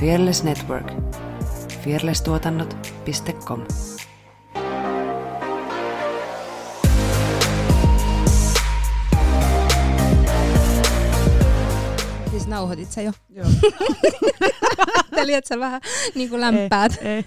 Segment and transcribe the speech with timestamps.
[0.00, 0.92] Fearless Network.
[1.84, 3.64] fearlesstuotannot.com
[12.30, 13.12] Siis nauhoitit sä jo?
[13.30, 13.46] Joo.
[14.94, 15.80] Ajattelin, että sä vähän
[16.14, 16.98] niin kuin lämpäät.
[17.02, 17.24] Ei, ei.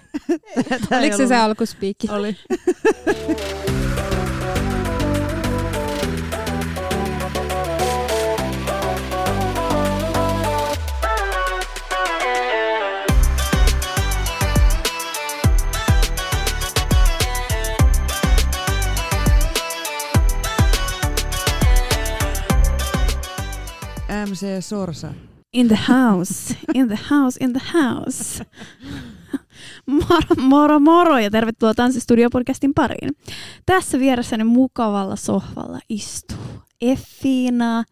[0.98, 2.08] Oliko se se alkuspiikki?
[2.10, 2.36] Oli.
[24.28, 25.14] MC Sorsa.
[25.52, 28.44] In the house, in the house, in the house.
[29.86, 33.10] Moro, moro, moro ja tervetuloa Tanssistudio-podcastin pariin.
[33.66, 37.84] Tässä vieressäni mukavalla sohvalla istuu Effina,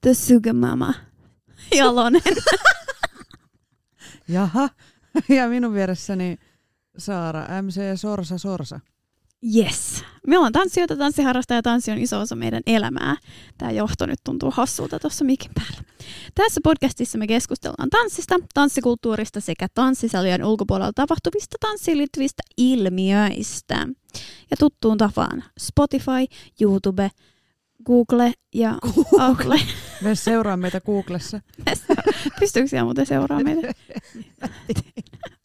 [0.00, 0.94] the sugar mama,
[1.76, 2.22] Jalonen.
[4.28, 4.68] Jaha.
[5.28, 6.38] Ja minun vieressäni
[6.98, 8.80] Saara, MC Sorsa Sorsa.
[9.54, 10.04] Yes.
[10.26, 13.16] Me ollaan tanssijoita, tanssiharrasta ja tanssi on iso osa meidän elämää.
[13.58, 15.82] Tämä johto nyt tuntuu hassulta tuossa mikin päällä.
[16.34, 23.88] Tässä podcastissa me keskustellaan tanssista, tanssikulttuurista sekä tanssisalien ulkopuolella tapahtuvista tanssiin liittyvistä ilmiöistä.
[24.50, 27.10] Ja tuttuun tapaan Spotify, YouTube,
[27.86, 28.78] Google ja
[29.10, 29.60] Google.
[30.02, 31.40] Me seuraa meitä Googlessa.
[32.40, 33.72] Pystyykö siellä muuten seuraamaan meitä?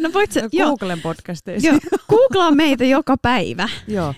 [0.00, 1.68] No voit sä, No, joo, Googlen podcasteissa.
[1.68, 3.68] joo, googlaa meitä joka päivä.
[3.88, 4.14] joo.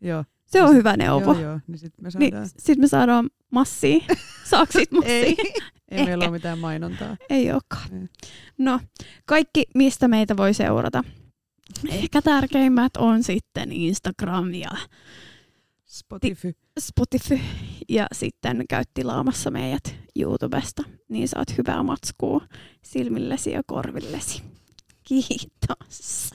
[0.00, 0.24] joo.
[0.46, 1.32] Se on hyvä neuvo.
[1.32, 1.60] Joo, joo.
[1.66, 2.48] Niin sit me Niin, saadaan...
[2.48, 3.98] sitten me saadaan massia.
[4.50, 5.12] Saako siitä massia?
[5.14, 5.36] Ei,
[5.90, 7.16] ei meillä ole mitään mainontaa.
[7.30, 7.88] Ei olekaan.
[8.02, 8.08] Ei.
[8.58, 8.80] No,
[9.26, 11.04] kaikki, mistä meitä voi seurata.
[11.88, 14.70] Ehkä tärkeimmät on sitten Instagram ja
[15.86, 16.52] Spotify.
[16.80, 17.38] Spotify.
[17.88, 22.40] Ja sitten käyt tilaamassa meidät YouTubesta, niin saat hyvää matskua
[22.82, 24.42] silmillesi ja korvillesi.
[25.08, 26.30] Kiitos.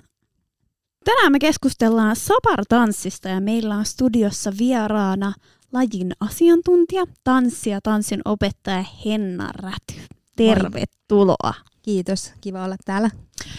[1.06, 5.34] Tänään me keskustellaan sabartanssista ja meillä on studiossa vieraana
[5.74, 10.02] lajin asiantuntija, tanssi ja tanssin opettaja Henna Räty.
[10.36, 11.54] Tervetuloa.
[11.82, 13.10] Kiitos, kiva olla täällä.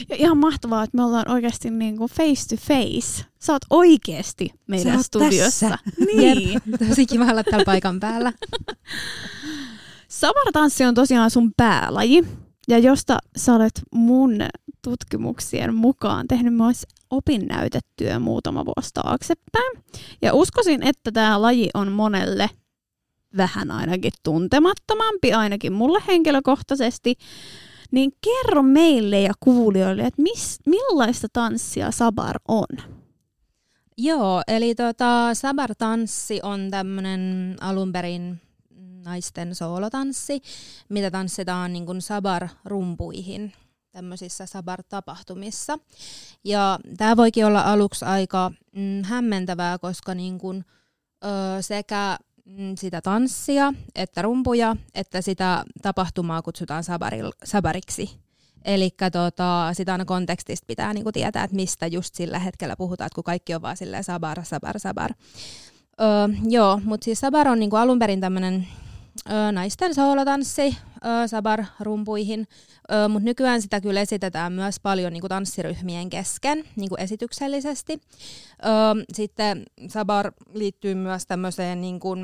[0.08, 3.24] Ja ihan mahtavaa, että me ollaan oikeasti niin kuin face to face.
[3.40, 5.68] Sä oot oikeasti meidän Sä studiossa.
[5.68, 5.78] tässä.
[6.16, 6.52] Niin.
[6.52, 8.32] Jep, tosi kiva olla täällä paikan päällä.
[10.08, 12.24] Sabartanssi on tosiaan sun päälaji,
[12.68, 14.32] ja josta sä olet mun
[14.84, 19.84] tutkimuksien mukaan tehnyt myös opinnäytetyö muutama vuosi taaksepäin.
[20.22, 22.50] Ja uskoisin, että tämä laji on monelle
[23.36, 27.14] vähän ainakin tuntemattomampi, ainakin mulle henkilökohtaisesti.
[27.90, 32.94] Niin kerro meille ja kuulijoille, että mis, millaista tanssia sabar on?
[33.98, 38.40] Joo, eli tota, sabar-tanssi on tämmöinen alun perin
[39.04, 40.40] naisten soolotanssi,
[40.88, 43.52] mitä tanssitaan niin kuin sabar-rumpuihin
[43.94, 45.78] tämmöisissä sabar-tapahtumissa.
[46.44, 50.64] Ja tämä voikin olla aluksi aika mm, hämmentävää, koska niin kuin,
[51.24, 58.10] ö, sekä mm, sitä tanssia, että rumpuja, että sitä tapahtumaa kutsutaan sabaril, sabariksi.
[58.64, 63.14] Eli tota, sitä aina kontekstista pitää niinku tietää, että mistä just sillä hetkellä puhutaan, että
[63.14, 65.10] kun kaikki on vaan silleen sabar, sabar, sabar.
[66.00, 66.06] Öö,
[66.48, 68.66] joo, mutta siis sabar on niinku alun perin tämmöinen
[69.52, 70.76] naisten soolotanssi
[71.26, 72.46] sabar-rumpuihin,
[73.08, 78.00] mutta nykyään sitä kyllä esitetään myös paljon niinku tanssiryhmien kesken niinku esityksellisesti.
[79.12, 82.16] Sitten sabar liittyy myös tämmöiseen niinku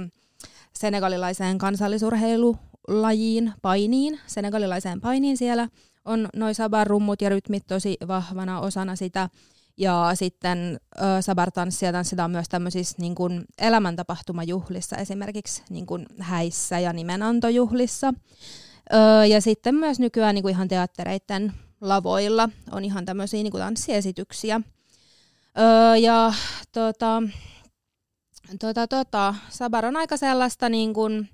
[0.72, 5.68] senegalilaiseen kansallisurheilulajiin, painiin, senegalilaiseen painiin siellä
[6.04, 9.28] on noin sabar-rummut ja rytmit tosi vahvana osana sitä.
[9.76, 16.92] Ja sitten ö, sabar-tanssia tanssitaan myös tämmöisissä niin kuin elämäntapahtumajuhlissa, esimerkiksi niin kuin häissä ja
[16.92, 18.14] nimenantojuhlissa.
[19.28, 24.60] Ja sitten myös nykyään niin kuin ihan teattereiden lavoilla on ihan tämmöisiä niin kuin tanssiesityksiä.
[26.00, 26.32] Ja
[26.72, 27.22] tota,
[28.60, 31.28] tota, tota, sabar on aika sellaista niin kuin,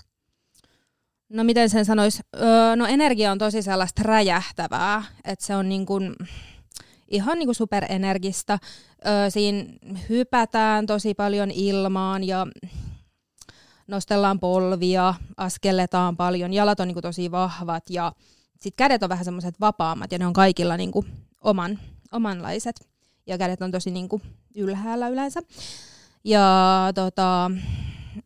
[1.29, 5.87] no miten sen sanoisi, öö, no energia on tosi sellaista räjähtävää, että se on niin
[5.87, 6.15] kuin,
[7.09, 8.59] ihan niin kuin superenergistä.
[9.07, 9.65] Öö, siinä
[10.09, 12.47] hypätään tosi paljon ilmaan ja
[13.87, 18.13] nostellaan polvia, askelletaan paljon, jalat on niin tosi vahvat ja
[18.61, 20.93] sitten kädet on vähän semmoiset vapaammat ja ne on kaikilla niin
[21.41, 21.79] oman,
[22.13, 22.89] omanlaiset
[23.27, 24.09] ja kädet on tosi niin
[24.57, 25.41] ylhäällä yleensä.
[26.25, 27.51] Ja tota,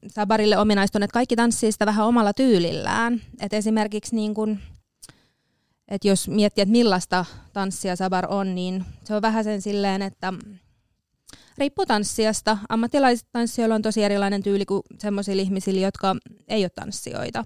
[0.06, 0.56] Sabarille
[1.04, 3.20] että kaikki tanssii sitä vähän omalla tyylillään.
[3.40, 4.58] Et esimerkiksi niin kun,
[5.90, 10.32] et jos miettii, että millaista tanssia Sabar on, niin se on vähän sen silleen, että
[11.58, 12.58] riippuu tanssijasta.
[12.69, 16.16] Ammattilaiset tanssijoilla on tosi erilainen tyyli kuin sellaisilla ihmisillä, jotka
[16.48, 17.44] ei ole tanssijoita.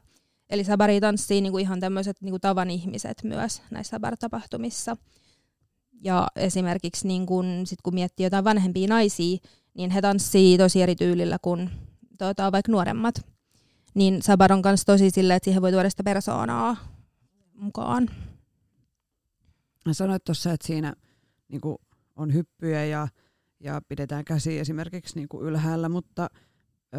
[0.51, 4.97] Eli sabari tanssii niinku ihan tämmöiset niinku tavan ihmiset myös näissä sabar-tapahtumissa.
[6.01, 9.39] Ja esimerkiksi niin kun, sit kun miettii jotain vanhempia naisia,
[9.75, 11.71] niin he tanssii tosi eri tyylillä kuin
[12.19, 13.15] tota, vaikka nuoremmat.
[13.95, 16.77] Niin sabar on myös tosi silleen, että siihen voi tuoda sitä persoonaa
[17.55, 18.09] mukaan.
[19.93, 20.95] Sanoit tuossa, että siinä
[21.49, 21.77] niin kuin
[22.17, 23.09] on hyppyjä ja,
[23.61, 26.29] ja pidetään käsi esimerkiksi niin kuin ylhäällä, mutta
[26.95, 26.99] ö,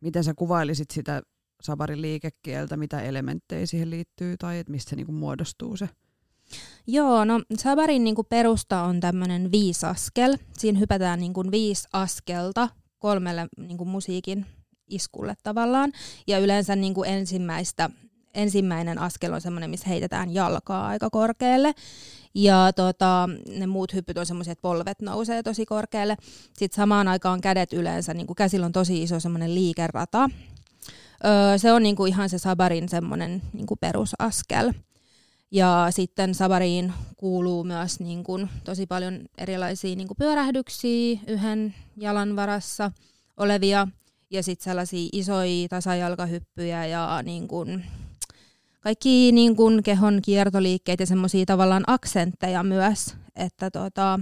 [0.00, 1.22] miten sä kuvailisit sitä
[1.62, 5.88] sabarin liikekieltä, mitä elementtejä siihen liittyy tai että mistä se niin kuin muodostuu se?
[6.86, 10.36] Joo, no sabarin niin kuin perusta on tämmöinen viisaskel.
[10.58, 14.46] Siinä hypätään niin kuin viisi askelta kolmelle niin kuin musiikin
[14.86, 15.92] iskulle tavallaan.
[16.26, 17.90] Ja yleensä niin kuin ensimmäistä,
[18.34, 21.72] ensimmäinen askel on semmoinen, missä heitetään jalkaa aika korkealle.
[22.34, 23.28] Ja tota,
[23.58, 26.16] ne muut hyppyt on semmoisia, että polvet nousee tosi korkealle.
[26.52, 30.30] Sitten samaan aikaan kädet yleensä, niin kuin käsillä on tosi iso semmoinen liikerata.
[31.24, 34.72] Öö, se on niin kuin ihan se sabarin semmoinen niin kuin perusaskel.
[35.50, 42.36] Ja sitten sabariin kuuluu myös niin kuin tosi paljon erilaisia niin kuin pyörähdyksiä yhden jalan
[42.36, 42.90] varassa
[43.36, 43.88] olevia
[44.30, 47.84] ja sitten sellaisia isoja tasajalkahyppyjä ja niin kuin
[48.88, 54.20] kaikki niin kuin kehon kiertoliikkeet ja semmoisia tavallaan aksentteja myös, että tota,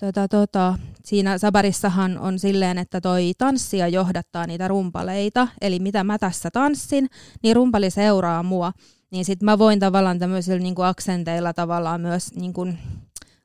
[0.00, 6.18] tota, tota, siinä sabarissahan on silleen, että toi tanssija johdattaa niitä rumpaleita, eli mitä mä
[6.18, 7.10] tässä tanssin,
[7.42, 8.72] niin rumpali seuraa mua,
[9.10, 12.78] niin sit mä voin tavallaan tämmöisillä niin kuin aksenteilla tavallaan myös niin kuin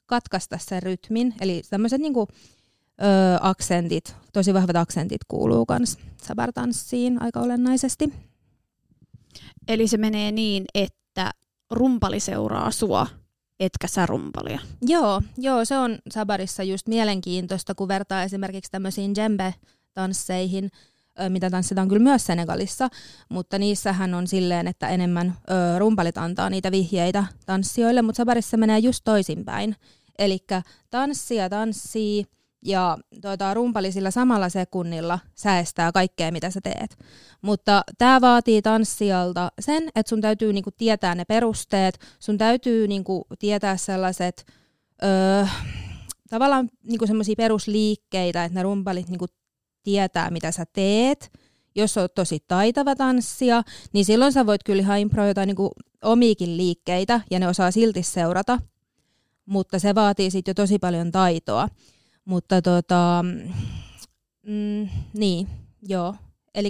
[0.05, 2.27] katkaista sen rytmin, eli tämmöiset niin kuin,
[3.01, 8.13] ö, aksentit, tosi vahvat aksentit kuuluu myös sabartanssiin aika olennaisesti.
[9.67, 11.31] Eli se menee niin, että
[11.71, 13.07] rumpali seuraa sua,
[13.59, 14.59] etkä sä rumpalia.
[14.81, 20.69] Joo, joo, se on sabarissa just mielenkiintoista, kun vertaa esimerkiksi tämmöisiin djembe-tansseihin,
[21.29, 22.89] mitä tanssitaan kyllä myös Senegalissa,
[23.29, 28.79] mutta niissähän on silleen, että enemmän ö, rumpalit antaa niitä vihjeitä tanssijoille, mutta sabarissa menee
[28.79, 29.75] just toisinpäin.
[30.19, 30.39] Eli
[30.89, 32.25] tanssija tanssii,
[32.67, 36.97] ja tuota, rumpali sillä samalla sekunnilla säästää kaikkea, mitä sä teet.
[37.41, 43.27] Mutta tämä vaatii tanssijalta sen, että sun täytyy niinku tietää ne perusteet, sun täytyy niinku
[43.39, 44.45] tietää sellaiset
[45.03, 45.45] öö,
[46.29, 49.25] tavallaan niinku semmoisia perusliikkeitä, että ne rumpalit niinku
[49.83, 51.31] tietää, mitä sä teet.
[51.75, 55.71] Jos oot tosi taitava tanssia, niin silloin sä voit kyllä ihan improida niinku
[56.03, 58.59] omiikin liikkeitä, ja ne osaa silti seurata.
[59.45, 61.67] Mutta se vaatii sitten jo tosi paljon taitoa.
[62.27, 63.25] Mutta tota,
[64.43, 65.47] mm, niin,
[65.81, 66.15] joo.
[66.55, 66.69] Eli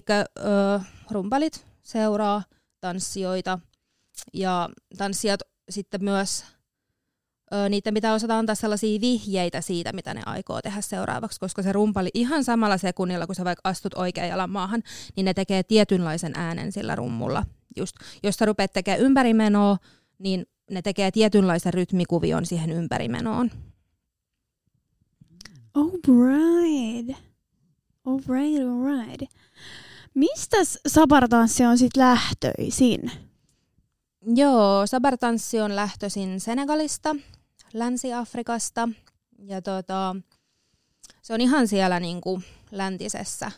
[1.12, 2.44] rumpalit seuraa
[2.82, 3.60] tanssijoita
[4.34, 5.40] ja tanssijat
[5.70, 6.46] sitten myös
[7.54, 11.72] ö, niiden pitää osata antaa sellaisia vihjeitä siitä, mitä ne aikoo tehdä seuraavaksi, koska se
[11.72, 14.84] rumpali ihan samalla sekunnilla, kun sä vaikka astut oikean jalan maahan,
[15.16, 17.46] niin ne tekee tietynlaisen äänen sillä rummulla.
[17.78, 19.78] Just, jos sä rupeat tekemään ympärimenoa,
[20.20, 23.52] niin ne tekee tietynlaisen rytmikuvion siihen ympärimenoon.
[25.78, 27.18] Alright.
[28.06, 29.32] Alright, alright.
[30.14, 30.58] Mistä
[30.88, 33.12] sabartanssi on sitten lähtöisin?
[34.36, 37.16] Joo, sabartanssi on lähtöisin Senegalista,
[37.74, 38.90] Länsi-Afrikasta
[39.40, 40.16] ja tota,
[41.22, 42.42] se on ihan siellä niinku
[42.72, 43.52] läntisessä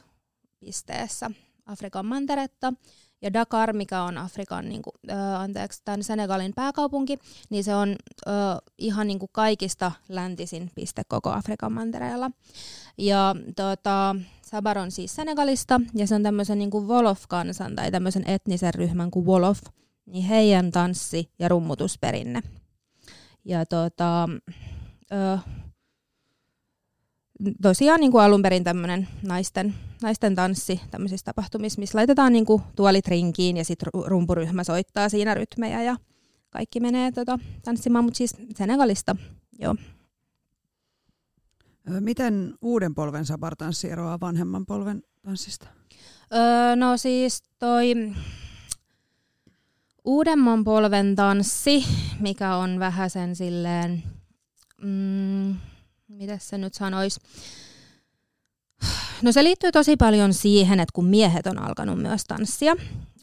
[0.60, 1.32] pisteessä
[1.66, 2.74] Afrikan manteretta.
[3.22, 7.18] Ja Dakar, mikä on Afrikan, niin kuin, äh, anteeksi, tämän Senegalin pääkaupunki,
[7.50, 7.96] niin se on
[8.28, 8.34] äh,
[8.78, 12.32] ihan niin kuin kaikista läntisin piste koko Afrikan mantereella.
[12.98, 18.30] Ja tota, Sabar on siis Senegalista, ja se on tämmöisen niin kuin Wolof-kansan tai tämmöisen
[18.30, 19.60] etnisen ryhmän kuin Wolof,
[20.06, 22.42] niin heidän tanssi- ja rummutusperinne.
[23.46, 24.30] Ja tota,
[25.14, 25.46] äh,
[27.62, 32.62] tosiaan niin kuin alun perin tämmöinen naisten, naisten tanssi tämmöisissä tapahtumissa, missä laitetaan niin kuin
[32.76, 35.96] tuolit rinkiin ja sitten rumpuryhmä soittaa siinä rytmejä ja
[36.50, 39.16] kaikki menee tota, tanssimaan, mutta siis Senegalista,
[39.60, 39.76] joo.
[42.00, 45.68] Miten uuden polven sabartanssi eroaa vanhemman polven tanssista?
[46.34, 47.94] Öö, no siis toi
[50.06, 51.86] uudemman polven tanssi,
[52.20, 54.04] mikä on vähän sen silleen,
[54.82, 55.56] mm,
[56.20, 57.20] miten se nyt sanoisi,
[59.22, 62.76] No se liittyy tosi paljon siihen, että kun miehet on alkanut myös tanssia.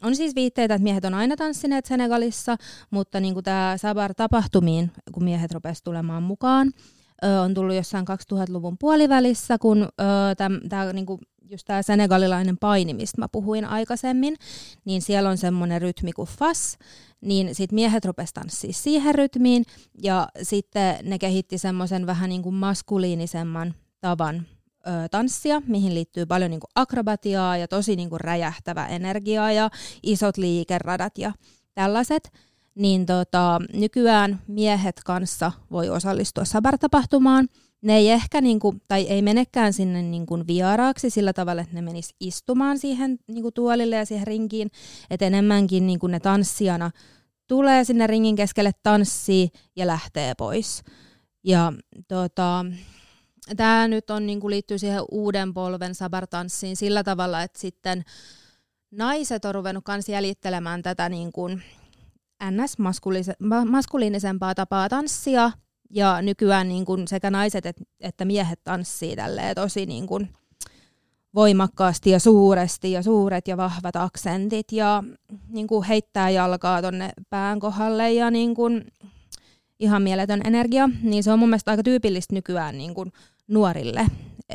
[0.03, 2.57] On siis viitteitä, että miehet on aina tanssineet Senegalissa,
[2.89, 6.71] mutta niin tämä Sabar-tapahtumiin, kun miehet rupesivat tulemaan mukaan,
[7.43, 9.89] on tullut jossain 2000-luvun puolivälissä, kun
[10.69, 14.35] tämä niinku, just tämä senegalilainen paini, mistä mä puhuin aikaisemmin,
[14.85, 16.77] niin siellä on semmoinen rytmi kuin fas,
[17.21, 19.63] niin sitten miehet rupesivat tanssimaan siihen rytmiin,
[20.03, 24.47] ja sitten ne kehitti semmoisen vähän niin kuin maskuliinisemman tavan
[24.87, 29.69] ö, tanssia, mihin liittyy paljon niin kuin akrobatiaa ja tosi niin kuin räjähtävä energiaa ja
[30.03, 31.31] isot liikeradat ja
[31.73, 32.31] tällaiset.
[32.75, 37.47] Niin tota, nykyään miehet kanssa voi osallistua sabartapahtumaan.
[37.81, 41.75] Ne ei ehkä, niin kuin, tai ei menekään sinne niin kuin vieraaksi sillä tavalla, että
[41.75, 44.71] ne menis istumaan siihen niin kuin tuolille ja siihen rinkiin.
[45.09, 46.91] Että enemmänkin niin kuin ne tanssijana
[47.47, 50.83] tulee sinne ringin keskelle tanssii ja lähtee pois.
[51.43, 51.73] Ja
[52.07, 52.65] tota,
[53.57, 58.03] tämä nyt on, niin kuin liittyy siihen uuden polven sabartanssiin sillä tavalla, että sitten
[58.91, 61.63] naiset on ruvennut myös jäljittelemään tätä niin kuin
[62.51, 65.51] ns-maskuliinisempaa tapaa tanssia,
[65.89, 69.15] ja nykyään niin kuin sekä naiset et, että miehet tanssii
[69.55, 70.29] tosi niin kuin
[71.35, 75.03] voimakkaasti ja suuresti ja suuret ja vahvat aksentit ja
[75.49, 78.85] niin kuin heittää jalkaa tonne pään kohdalle ja niin kuin
[79.79, 83.11] ihan mieletön energia, niin se on mun mielestä aika tyypillistä nykyään niin kuin
[83.47, 84.05] nuorille,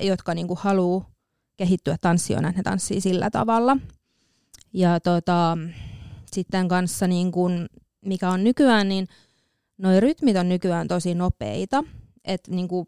[0.01, 1.11] jotka niin kuin haluaa
[1.57, 3.77] kehittyä tanssijoina, että ne tanssii sillä tavalla.
[4.73, 5.59] Ja tota,
[6.33, 7.67] sitten kanssa, niin kuin,
[8.05, 9.09] mikä on nykyään, niin
[9.83, 11.85] noi rytmit on nykyään tosi nopeita.
[12.25, 12.87] Että niin kuin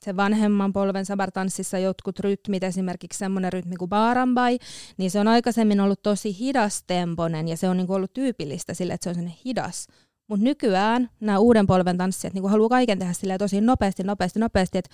[0.00, 4.58] se vanhemman polven sabartanssissa jotkut rytmit, esimerkiksi semmoinen rytmi kuin baarambai,
[4.96, 8.92] niin se on aikaisemmin ollut tosi hidastemponen ja se on niin kuin ollut tyypillistä sille,
[8.92, 9.86] että se on sellainen hidas
[10.28, 14.78] mutta nykyään nämä uuden polven tanssijat niin haluaa kaiken tehdä sille tosi nopeasti, nopeasti, nopeasti.
[14.78, 14.88] Et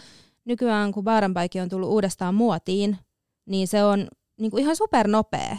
[0.44, 2.98] nykyään kun baaranpäiki on tullut uudestaan muotiin,
[3.46, 4.08] niin se on
[4.40, 5.56] niin kuin ihan supernopea.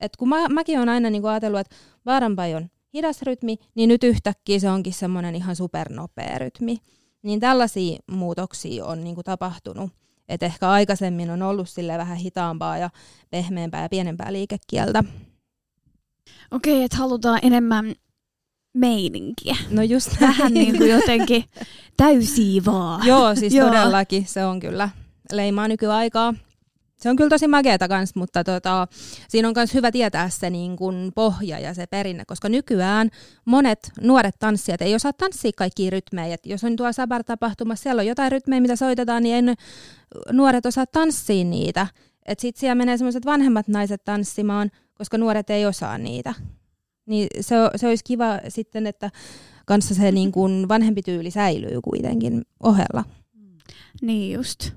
[0.00, 3.88] Et kun mä, mäkin olen aina niin kuin ajatellut, että baaranpai on hidas rytmi, niin
[3.88, 6.78] nyt yhtäkkiä se onkin semmoinen ihan supernopea rytmi.
[7.22, 9.90] Niin tällaisia muutoksia on niin kuin tapahtunut.
[10.28, 12.90] Et ehkä aikaisemmin on ollut sille vähän hitaampaa ja
[13.30, 15.04] pehmeämpää ja pienempää liikekieltä.
[16.50, 17.94] Okei, että halutaan enemmän
[18.74, 19.56] meininkiä.
[19.70, 21.44] No just Vähän niin kuin jotenkin
[21.96, 23.00] täysiivaa.
[23.04, 23.68] Joo, siis Joo.
[23.68, 24.88] todellakin se on kyllä
[25.32, 26.34] leimaa nykyaikaa.
[26.96, 28.88] Se on kyllä tosi makeata kans, mutta tota,
[29.28, 33.10] siinä on myös hyvä tietää se niin kun pohja ja se perinne, koska nykyään
[33.44, 36.34] monet nuoret tanssijat ei osaa tanssia kaikkia rytmejä.
[36.34, 39.54] Et jos on tuo sabar-tapahtumassa, siellä on jotain rytmejä, mitä soitetaan, niin ei
[40.32, 41.86] nuoret osaa tanssia niitä.
[42.38, 46.34] Sitten siellä menee sellaiset vanhemmat naiset tanssimaan, koska nuoret ei osaa niitä.
[47.06, 49.10] Niin se, se olisi kiva sitten, että
[49.66, 53.04] kanssa se niin kuin vanhempi tyyli säilyy kuitenkin ohella.
[54.02, 54.70] Niin just,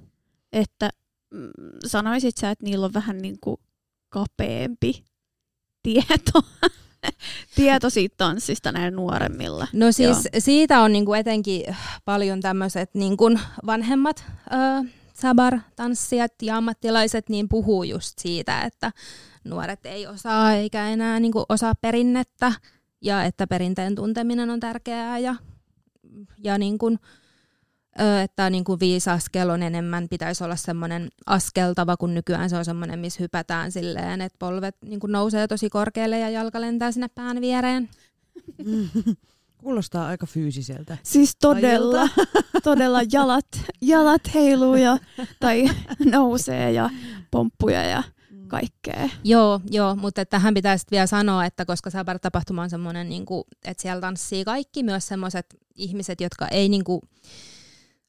[0.54, 1.09] että mm,
[1.86, 3.58] sanoisit sä, että niillä on vähän niin kuin
[4.10, 5.04] kapeampi
[5.84, 6.42] tieto,
[7.56, 9.68] tieto siitä tanssista näin nuoremmilla.
[9.74, 10.40] No siis Joo.
[10.40, 14.26] siitä on niin kuin etenkin paljon tämmöiset niin kuin vanhemmat
[15.14, 18.92] sabar-tanssijat ja ammattilaiset niin puhuu just siitä, että
[19.44, 22.54] nuoret ei osaa eikä enää niin kuin osaa perinnettä
[23.02, 25.36] ja että perinteen tunteminen on tärkeää ja,
[26.44, 27.00] ja niin kuin,
[28.24, 32.66] että niin kuin viisi askel on enemmän, pitäisi olla semmoinen askeltava, kun nykyään se on
[32.66, 37.08] semmoinen, missä hypätään silleen, että polvet niin kuin nousee tosi korkealle ja jalka lentää sinne
[37.08, 37.90] pään viereen.
[39.58, 40.98] Kuulostaa aika fyysiseltä.
[41.04, 42.10] Siis todella,
[42.64, 43.48] todella jalat,
[43.82, 44.98] jalat heiluu ja,
[45.40, 45.70] tai
[46.12, 46.90] nousee ja
[47.32, 48.04] pomppuja ja
[48.48, 49.10] kaikkea.
[49.24, 53.82] Joo, joo mutta tähän pitäisi vielä sanoa, että koska Sabar-tapahtuma on semmoinen, niin kuin, että
[53.82, 57.02] siellä tanssii kaikki, myös semmoiset ihmiset, jotka ei niin kuin,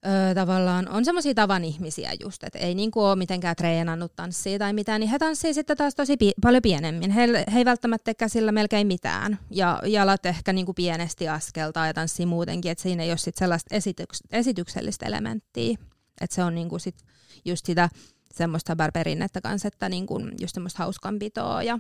[0.07, 4.73] Öö, tavallaan on semmoisia tavan ihmisiä just, että ei niinku ole mitenkään treenannut tanssia tai
[4.73, 7.11] mitään, niin he tanssii sitten taas tosi pi- paljon pienemmin.
[7.11, 12.27] He, he ei välttämättä käsillä melkein mitään ja jalat ehkä niinku pienesti askeltaa ja tanssii
[12.27, 15.79] muutenkin, että siinä ei ole sit sellaista esityks- esityksellistä elementtiä.
[16.21, 16.97] Että se on niinku sit
[17.45, 17.89] just sitä
[18.35, 21.79] semmoista barberinnettä kanssa, että niinku just semmoista hauskanpitoa ja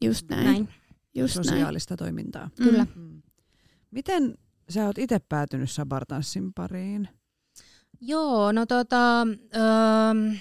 [0.00, 0.44] just näin.
[0.44, 0.68] näin.
[1.14, 1.98] Just Sosiaalista näin.
[1.98, 2.50] toimintaa.
[2.58, 2.64] Mm.
[2.64, 2.86] Kyllä.
[2.94, 3.22] Mm.
[3.90, 4.34] Miten
[4.68, 7.08] sä oot itse päätynyt sabartanssin pariin?
[8.00, 9.26] Joo, no tota,
[9.56, 10.34] öö,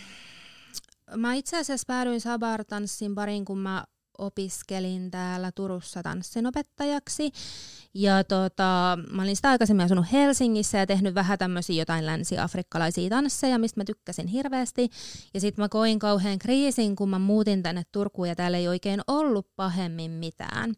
[1.15, 3.83] mä itse asiassa päädyin sabar-tanssin pariin, kun mä
[4.17, 7.31] opiskelin täällä Turussa tanssinopettajaksi.
[7.93, 13.59] Ja tota, mä olin sitä aikaisemmin asunut Helsingissä ja tehnyt vähän tämmöisiä jotain länsi-afrikkalaisia tansseja,
[13.59, 14.89] mistä mä tykkäsin hirveästi.
[15.33, 19.01] Ja sitten mä koin kauhean kriisin, kun mä muutin tänne Turkuun ja täällä ei oikein
[19.07, 20.73] ollut pahemmin mitään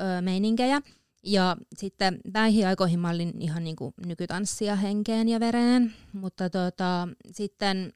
[0.00, 0.80] öö, meininkejä.
[1.22, 7.08] Ja sitten näihin aikoihin mä olin ihan niin kuin nykytanssia henkeen ja vereen, mutta tota,
[7.32, 7.92] sitten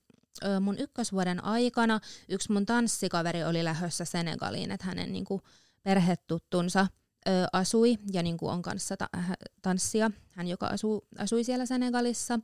[0.61, 5.43] mun ykkösvuoden aikana yksi mun tanssikaveri oli lähössä Senegaliin, että hänen niin kuin
[5.83, 6.87] perhetuttunsa
[7.53, 12.39] asui ja niin kuin on kanssa ta- äh, tanssia, hän joka asuu, asui siellä Senegalissa,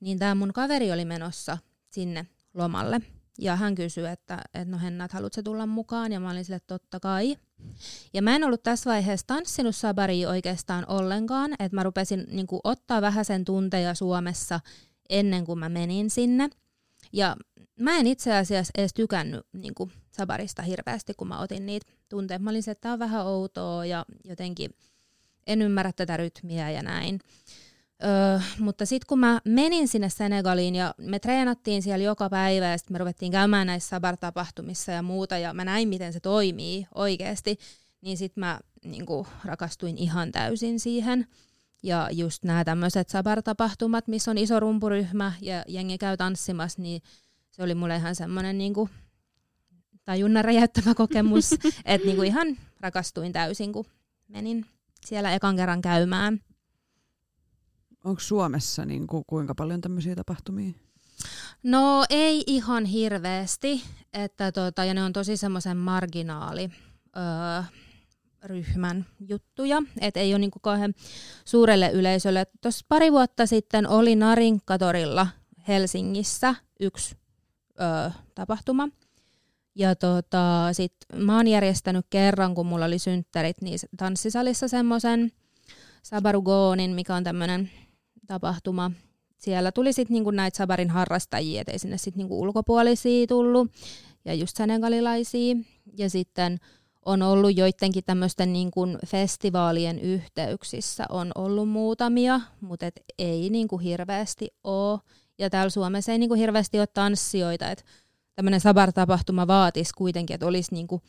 [0.00, 1.58] niin tämä mun kaveri oli menossa
[1.90, 3.00] sinne lomalle.
[3.38, 6.12] Ja hän kysyi, että, että no Henna, haluatko tulla mukaan?
[6.12, 7.36] Ja mä olin sille, totta kai.
[8.14, 12.60] Ja mä en ollut tässä vaiheessa tanssinut sabaria oikeastaan ollenkaan, että mä rupesin niin kuin,
[12.64, 14.60] ottaa vähän sen tunteja Suomessa
[15.10, 16.48] ennen kuin mä menin sinne.
[17.12, 17.36] Ja
[17.80, 22.44] mä en itse asiassa edes tykännyt niin kuin, sabarista hirveästi, kun mä otin niitä tunteita.
[22.44, 24.70] Mä olin se, että tää on vähän outoa ja jotenkin
[25.46, 27.20] en ymmärrä tätä rytmiä ja näin.
[28.04, 32.78] Öö, mutta sitten kun mä menin sinne Senegaliin ja me treenattiin siellä joka päivä ja
[32.78, 37.58] sitten me ruvettiin käymään näissä sabar-tapahtumissa ja muuta ja mä näin, miten se toimii oikeasti,
[38.00, 41.26] niin sitten mä niin kuin, rakastuin ihan täysin siihen.
[41.82, 47.02] Ja just nämä tämmöiset sabar-tapahtumat, missä on iso rumpuryhmä ja jengi käy tanssimassa, niin
[47.50, 48.90] se oli mulle ihan semmoinen niin kuin,
[50.04, 51.52] tajunnan räjäyttävä kokemus,
[51.84, 53.84] että niin kuin ihan rakastuin täysin, kun
[54.28, 54.66] menin
[55.06, 56.40] siellä ekan kerran käymään.
[58.04, 60.72] Onko Suomessa niin kuin, kuinka paljon tämmöisiä tapahtumia?
[61.62, 66.70] No ei ihan hirveästi, että tota, ja ne on tosi semmoisen marginaali
[67.16, 67.62] öö,
[68.44, 70.94] ryhmän juttuja, että ei ole niinku kauhean
[71.44, 72.46] suurelle yleisölle.
[72.60, 75.26] Tuossa pari vuotta sitten oli Narinkatorilla
[75.68, 77.16] Helsingissä yksi
[77.80, 78.88] öö, tapahtuma,
[79.74, 85.32] ja tota, sit mä oon järjestänyt kerran, kun mulla oli synttärit, niin tanssisalissa semmoisen
[86.02, 87.70] Sabarugoonin, mikä on tämmöinen
[88.30, 88.90] tapahtuma.
[89.38, 93.70] Siellä tuli sitten niinku näitä Sabarin harrastajia, ettei sinne sitten niinku ulkopuolisia tullut,
[94.24, 95.56] ja just senegalilaisia.
[95.98, 96.58] Ja sitten
[97.04, 104.48] on ollut joidenkin tämmöisten niinku festivaalien yhteyksissä on ollut muutamia, mutta et ei niinku hirveästi
[104.64, 105.00] ole.
[105.38, 107.84] Ja täällä Suomessa ei niinku hirveästi ole tanssijoita, että
[108.34, 111.00] tämmöinen sabar-tapahtuma vaatisi kuitenkin, että olisi niinku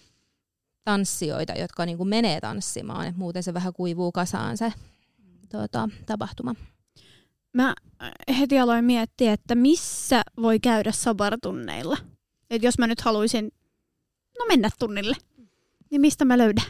[0.84, 4.74] tanssijoita, jotka niinku menee tanssimaan, että muuten se vähän kuivuu kasaan se
[5.52, 6.56] tuota, tapahtuma.
[7.54, 7.74] Mä
[8.40, 11.98] heti aloin miettiä, että missä voi käydä sabartunneilla.
[12.50, 13.52] Et jos mä nyt haluaisin
[14.40, 15.16] no mennä tunnille,
[15.92, 16.66] niin mistä mä löydän?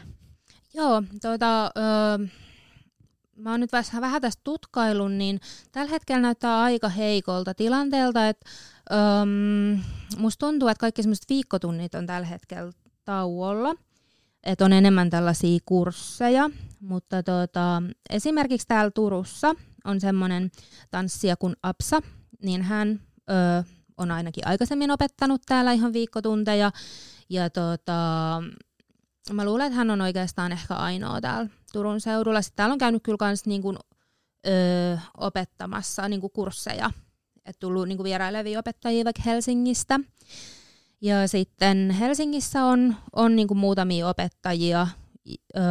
[0.73, 2.27] Joo, tuota, öö,
[3.35, 5.39] mä oon nyt vähän, vähän tästä tutkailun, niin
[5.71, 8.50] tällä hetkellä näyttää aika heikolta tilanteelta, että
[8.91, 8.97] öö,
[10.17, 12.71] musta tuntuu, että kaikki semmoiset viikkotunnit on tällä hetkellä
[13.05, 13.75] tauolla,
[14.43, 19.55] että on enemmän tällaisia kursseja, mutta tota, esimerkiksi täällä Turussa
[19.86, 20.51] on semmoinen
[20.91, 22.01] tanssija kuin Apsa,
[22.44, 23.63] niin hän öö,
[23.98, 26.72] on ainakin aikaisemmin opettanut täällä ihan viikkotunteja,
[27.29, 27.94] ja tota,
[29.33, 32.42] mä luulen, että hän on oikeastaan ehkä ainoa täällä Turun seudulla.
[32.42, 33.77] Sitten täällä on käynyt kyllä kans niin kuin,
[34.48, 36.92] öö, opettamassa niin kursseja.
[37.46, 40.00] Et tullut niin kuin vierailevia opettajia vaikka Helsingistä.
[41.01, 44.87] Ja sitten Helsingissä on, on niin kuin muutamia opettajia.
[45.57, 45.64] Öö,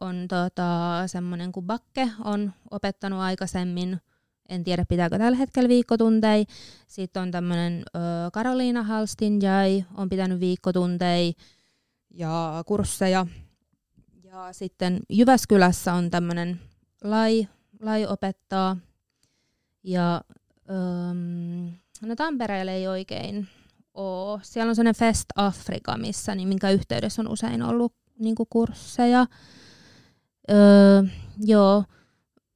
[0.00, 4.00] on tota, semmoinen kuin Bakke on opettanut aikaisemmin.
[4.48, 6.44] En tiedä, pitääkö tällä hetkellä viikkotunteja.
[6.86, 7.82] Sitten on tämmöinen
[8.32, 11.32] Karoliina Halstinjai, on pitänyt viikkotunteja
[12.10, 13.26] ja kursseja.
[14.22, 16.60] Ja sitten Jyväskylässä on tämmöinen
[17.04, 17.48] lai,
[17.80, 18.76] lai opettaa.
[19.82, 20.20] Ja
[20.70, 23.48] öm, no Tampereella ei oikein
[23.96, 24.40] ole.
[24.42, 29.26] Siellä on sellainen Fest Afrika, missä, niin minkä yhteydessä on usein ollut niin kursseja.
[30.50, 31.02] Öö,
[31.38, 31.84] joo.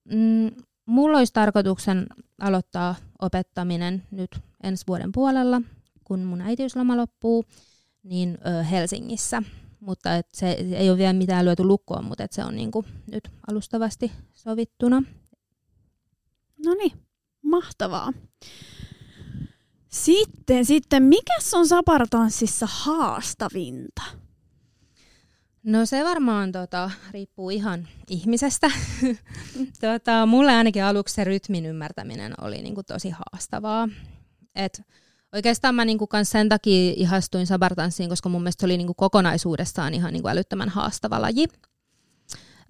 [0.05, 0.51] Mm,
[0.87, 2.07] mulla olisi tarkoituksen
[2.41, 4.31] aloittaa opettaminen nyt
[4.63, 5.63] ensi vuoden puolella,
[6.05, 7.45] kun mun äitiysloma loppuu
[8.03, 9.43] niin ö, Helsingissä.
[9.81, 13.31] Mutta et se ei ole vielä mitään lyöty lukkoon, mutta et se on niinku nyt
[13.51, 15.03] alustavasti sovittuna.
[16.65, 16.93] No niin,
[17.43, 18.13] mahtavaa.
[19.91, 24.03] Sitten, sitten, mikä on sapartanssissa haastavinta?
[25.63, 28.71] No se varmaan tota, riippuu ihan ihmisestä.
[29.81, 33.89] tota, mulle ainakin aluksi se rytmin ymmärtäminen oli niinku tosi haastavaa.
[34.55, 34.83] Et
[35.33, 39.95] Oikeastaan mä niinku kans sen takia ihastuin sabartanssiin, koska mun mielestä se oli niinku kokonaisuudessaan
[39.95, 41.47] ihan niinku älyttömän haastava laji.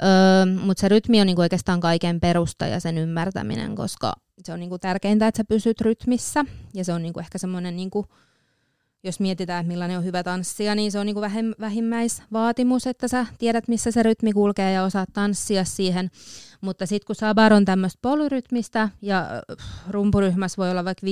[0.03, 4.13] Öö, Mutta se rytmi on niinku oikeastaan kaiken perusta ja sen ymmärtäminen, koska
[4.45, 6.45] se on niinku tärkeintä, että sä pysyt rytmissä.
[6.75, 8.07] Ja se on niinku ehkä semmoinen, niinku,
[9.03, 11.21] jos mietitään, että millainen on hyvä tanssia, niin se on niinku
[11.61, 16.11] vähimmäisvaatimus, että sä tiedät, missä se rytmi kulkee ja osaat tanssia siihen.
[16.61, 19.27] Mutta sitten kun sabar on tämmöistä polyrytmistä ja
[19.91, 21.11] rumpuryhmässä voi olla vaikka 15-20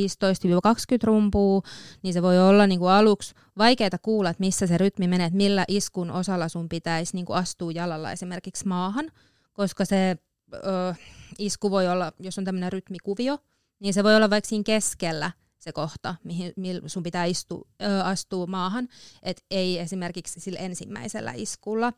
[1.04, 1.62] rumpua,
[2.02, 5.64] niin se voi olla niinku aluksi vaikeaa kuulla, että missä se rytmi menee, että millä
[5.68, 9.10] iskun osalla sun pitäisi niinku astua jalalla esimerkiksi maahan,
[9.52, 10.16] koska se
[10.54, 10.94] ö,
[11.38, 13.38] isku voi olla, jos on tämmöinen rytmikuvio,
[13.80, 16.54] niin se voi olla vaikka siinä keskellä se kohta, mihin,
[16.86, 18.88] sun pitää istu, ö, astua maahan,
[19.22, 21.92] että ei esimerkiksi sillä ensimmäisellä iskulla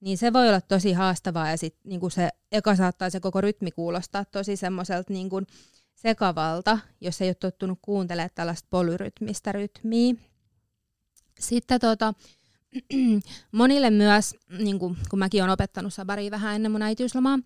[0.00, 3.70] niin se voi olla tosi haastavaa ja sit niinku se eka saattaa se koko rytmi
[3.70, 5.42] kuulostaa tosi semmoiselta niinku
[5.94, 10.14] sekavalta, jos ei ole tottunut kuuntelemaan tällaista polyrytmistä rytmiä.
[11.40, 12.14] Sitten tota,
[13.52, 17.38] monille myös, niin kun, kun mäkin olen opettanut sabaria vähän ennen mun äitiyslomaa,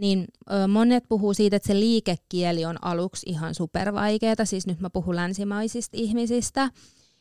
[0.00, 0.24] niin
[0.68, 4.44] monet puhuu siitä, että se liikekieli on aluksi ihan supervaikeeta.
[4.44, 6.70] Siis nyt mä puhun länsimaisista ihmisistä,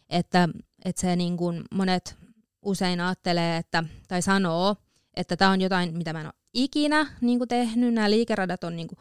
[0.10, 0.50] että,
[0.86, 2.18] että se niin kuin monet
[2.62, 4.76] usein ajattelee, että, tai sanoo,
[5.16, 7.94] että tämä on jotain, mitä mä en ole ikinä niin kuin tehnyt.
[7.94, 9.00] Nämä liikeradat on, niin kuin,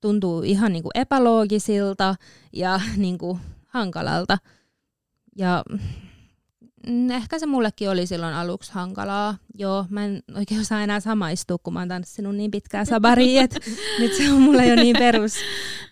[0.00, 2.14] tuntuu ihan niin kuin epäloogisilta
[2.52, 4.38] ja niin kuin, hankalalta.
[5.36, 5.64] Ja
[7.10, 9.36] ehkä se mullekin oli silloin aluksi hankalaa.
[9.54, 13.58] Joo, mä en oikein osaa enää samaistua, kun mä oon tanssinut niin pitkää sabaria, että
[14.00, 15.34] nyt se on mulle jo niin perus.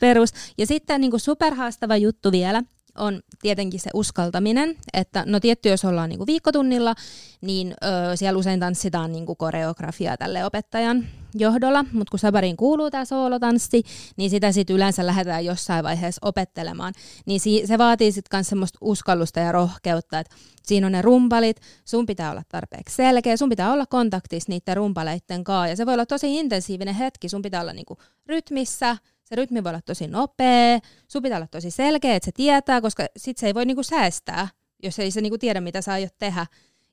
[0.01, 0.31] perus.
[0.59, 2.63] Ja sitten niin kuin superhaastava juttu vielä,
[2.99, 6.95] on tietenkin se uskaltaminen, että no tietty jos ollaan niinku viikkotunnilla,
[7.41, 13.05] niin ö, siellä usein tanssitaan niinku koreografiaa tälle opettajan johdolla, mutta kun sabariin kuuluu tämä
[13.05, 13.83] soolotanssi,
[14.17, 16.95] niin sitä sitten yleensä lähdetään jossain vaiheessa opettelemaan,
[17.27, 21.61] niin si- se vaatii sitten myös semmoista uskallusta ja rohkeutta, että siinä on ne rumpalit,
[21.85, 25.95] sun pitää olla tarpeeksi selkeä, sun pitää olla kontaktissa niiden rumpaleiden kanssa, ja se voi
[25.95, 30.79] olla tosi intensiivinen hetki, sun pitää olla niinku rytmissä, se rytmi voi olla tosi nopea,
[31.09, 34.49] sun pitää olla tosi selkeä, että se tietää, koska sit se ei voi niinku säästää,
[34.83, 36.47] jos ei se niinku tiedä, mitä sä aiot tehdä.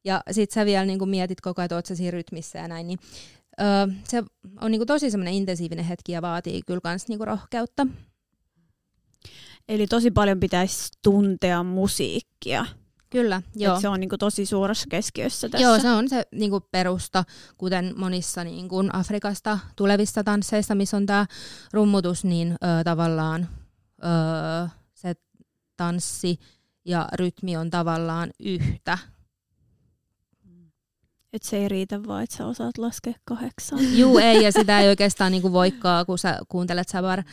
[0.03, 2.87] Ja sit sä vielä niinku mietit koko ajan, että oot sä siinä rytmissä ja näin.
[2.87, 2.99] Niin,
[3.61, 4.23] öö, se
[4.61, 7.87] on niinku tosi semmoinen intensiivinen hetki ja vaatii kyllä kans niinku rohkeutta.
[9.69, 12.65] Eli tosi paljon pitäisi tuntea musiikkia.
[13.09, 13.75] Kyllä, joo.
[13.75, 15.67] Et se on niinku tosi suuressa keskiössä tässä.
[15.67, 17.23] Joo, se on se niinku perusta,
[17.57, 21.25] kuten monissa niinku Afrikasta tulevissa tansseissa, missä on tämä
[21.73, 23.47] rummutus, niin ö, tavallaan
[24.03, 25.13] ö, se
[25.77, 26.39] tanssi
[26.85, 28.97] ja rytmi on tavallaan yhtä.
[31.33, 33.79] Et se ei riitä vaan, että sä osaat laskea kahdeksan.
[33.99, 37.23] Juu, ei, ja sitä ei oikeastaan niinku voikkaa, kun sä kuuntelet sabar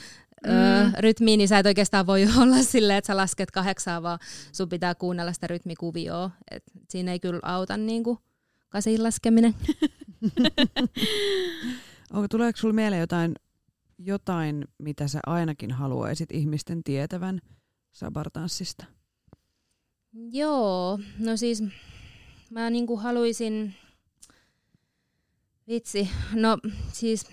[0.46, 0.92] mm.
[0.98, 4.18] rytmiin, niin sä et oikeastaan voi olla silleen, että sä lasket kahdeksaa, vaan
[4.52, 6.30] sun pitää kuunnella sitä rytmikuvioa.
[6.50, 8.18] Et siinä ei kyllä auta niin kuin
[8.68, 9.54] kasin laskeminen.
[12.12, 13.34] Onko, tuleeko sulle mieleen jotain,
[13.98, 17.40] jotain, mitä sä ainakin haluaisit ihmisten tietävän
[17.92, 18.84] sabartanssista?
[20.32, 21.62] Joo, no siis
[22.50, 23.74] mä niinku haluaisin,
[25.68, 26.59] vitsi, no
[26.92, 27.26] siis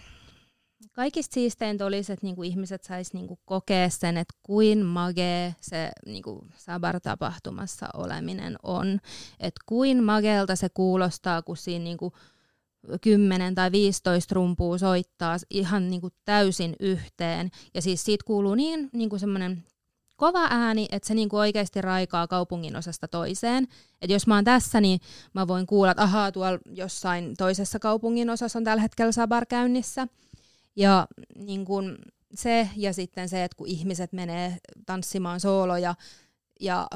[0.91, 6.48] kaikista siisteintä olisi, että niinku ihmiset sais niinku kokea sen, että kuin magee se niinku
[6.58, 9.00] sabar-tapahtumassa oleminen on.
[9.39, 12.13] Että kuin mageelta se kuulostaa, kun siinä niinku
[13.02, 17.50] 10 tai 15 rumpua soittaa ihan niinku täysin yhteen.
[17.74, 19.63] Ja siis siitä kuuluu niin niinku semmoinen
[20.15, 23.67] kova ääni, että se niinku oikeasti raikaa kaupungin osasta toiseen.
[24.01, 24.99] Et jos mä oon tässä, niin
[25.34, 30.08] mä voin kuulla, että ahaa, tuolla jossain toisessa kaupungin osassa on tällä hetkellä sabar käynnissä–
[30.75, 31.97] ja niin kun
[32.34, 35.95] se ja sitten se, että kun ihmiset menee tanssimaan sooloja
[36.60, 36.88] ja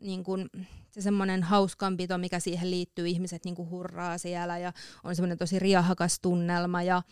[0.00, 0.50] niin kun
[0.90, 4.72] se semmoinen hauskanpito, mikä siihen liittyy, ihmiset niin hurraa siellä ja
[5.04, 7.02] on semmoinen tosi riahakas tunnelma ja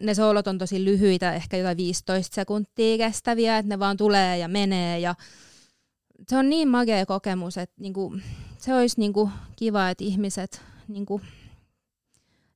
[0.00, 4.48] ne soolot on tosi lyhyitä, ehkä jotain 15 sekuntia kestäviä, että ne vaan tulee ja
[4.48, 5.14] menee ja
[6.28, 8.16] se on niin magea kokemus, että niinku,
[8.58, 11.20] se olisi niinku kiva, että ihmiset niinku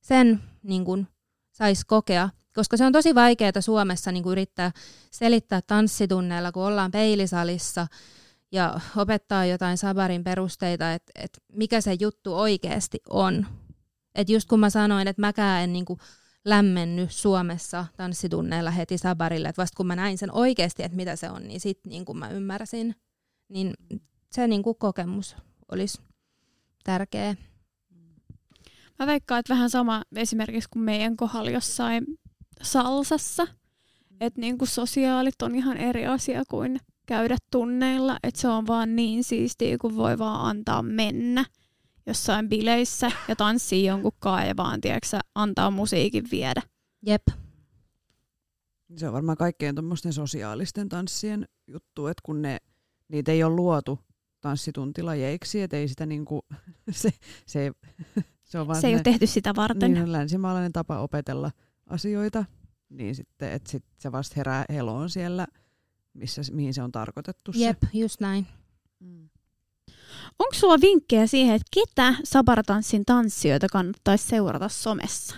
[0.01, 1.05] sen niinku
[1.51, 4.71] saisi kokea koska se on tosi vaikeaa Suomessa niin kuin yrittää
[5.11, 7.87] selittää tanssitunneilla, kun ollaan peilisalissa
[8.51, 13.45] ja opettaa jotain sabarin perusteita, että, että mikä se juttu oikeasti on.
[14.15, 15.99] Et just kun mä sanoin, että mäkään en niin kuin
[16.45, 21.29] lämmennyt Suomessa tanssitunneilla heti sabarille, että vasta kun mä näin sen oikeasti, että mitä se
[21.29, 22.95] on, niin sitten niin kuin mä ymmärsin,
[23.49, 23.73] niin
[24.31, 25.35] se niin kuin kokemus
[25.71, 26.01] olisi
[26.83, 27.35] tärkeä.
[28.99, 32.05] Mä veikkaan, että vähän sama esimerkiksi kuin meidän kohdalla jossain
[32.61, 33.47] salsassa.
[34.19, 38.17] Että niinku sosiaalit on ihan eri asia kuin käydä tunneilla.
[38.23, 41.45] Että se on vaan niin siistiä, kun voi vaan antaa mennä
[42.05, 44.11] jossain bileissä ja tanssii jonkun
[44.47, 46.61] ja vaan tiedätkö, antaa musiikin viedä.
[47.05, 47.27] Jep.
[48.95, 52.57] Se on varmaan kaikkein tuommoisten sosiaalisten tanssien juttu, että kun ne,
[53.07, 53.99] niitä ei ole luotu
[54.41, 56.45] tanssituntilajeiksi, että ei sitä niinku,
[56.91, 57.09] se,
[57.45, 57.71] se,
[58.43, 59.93] se, on vaan se ei ne, ole tehty sitä varten.
[59.93, 61.51] Niin länsimaalainen tapa opetella
[61.85, 62.45] asioita,
[62.89, 65.47] niin sitten, että sit se vasta herää eloon siellä,
[66.13, 67.51] missä, mihin se on tarkoitettu.
[67.55, 67.97] Jep, se.
[67.97, 68.47] just näin.
[68.99, 69.29] Mm.
[70.39, 75.35] Onko sulla vinkkejä siihen, että ketä sabartanssin tanssijoita kannattaisi seurata somessa?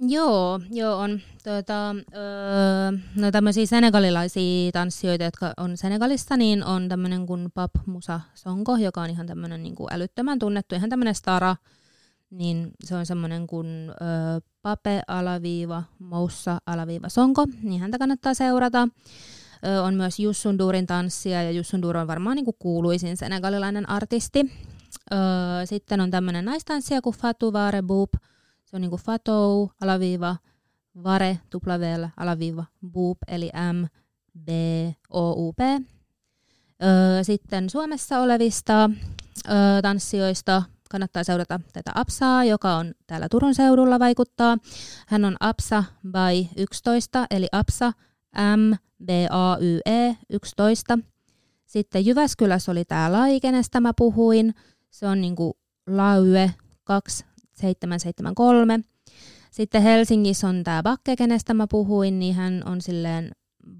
[0.00, 7.26] Joo, joo on tuota, öö, no tämmöisiä senegalilaisia tanssijoita, jotka on Senegalista, niin on tämmöinen
[7.26, 11.56] kuin Pap Musa Sonko, joka on ihan tämmöinen niin kuin älyttömän tunnettu, ihan tämmöinen stara,
[12.30, 13.94] niin se on semmoinen kuin ö,
[14.62, 18.88] Pape alaviiva Moussa alaviiva Sonko, niin häntä kannattaa seurata.
[19.66, 24.52] Ö, on myös Jussundurin tanssia ja Jussundur on varmaan niin kuin kuuluisin senegalilainen artisti.
[25.12, 25.16] Ö,
[25.64, 28.10] sitten on tämmöinen naistanssija kuin Fatou Vare Boop.
[28.64, 30.36] Se on niin kuin Fatou alaviiva
[31.04, 33.84] Vare, tuplavel, alaviiva, boop, eli M,
[34.44, 34.48] B,
[35.10, 35.58] O, U, P.
[37.22, 38.90] Sitten Suomessa olevista
[39.82, 44.56] tanssijoista kannattaa seurata tätä Apsaa, joka on täällä Turun seudulla vaikuttaa.
[45.06, 47.92] Hän on Apsa by 11, eli Apsa
[48.38, 48.72] M
[49.04, 50.98] B A Y E 11.
[51.66, 54.54] Sitten Jyväskylässä oli tämä Lai, kenestä mä puhuin.
[54.90, 56.50] Se on niinku Laue
[56.84, 58.80] 2773.
[59.50, 63.30] Sitten Helsingissä on tämä Bakke, kenestä mä puhuin, niin hän on silleen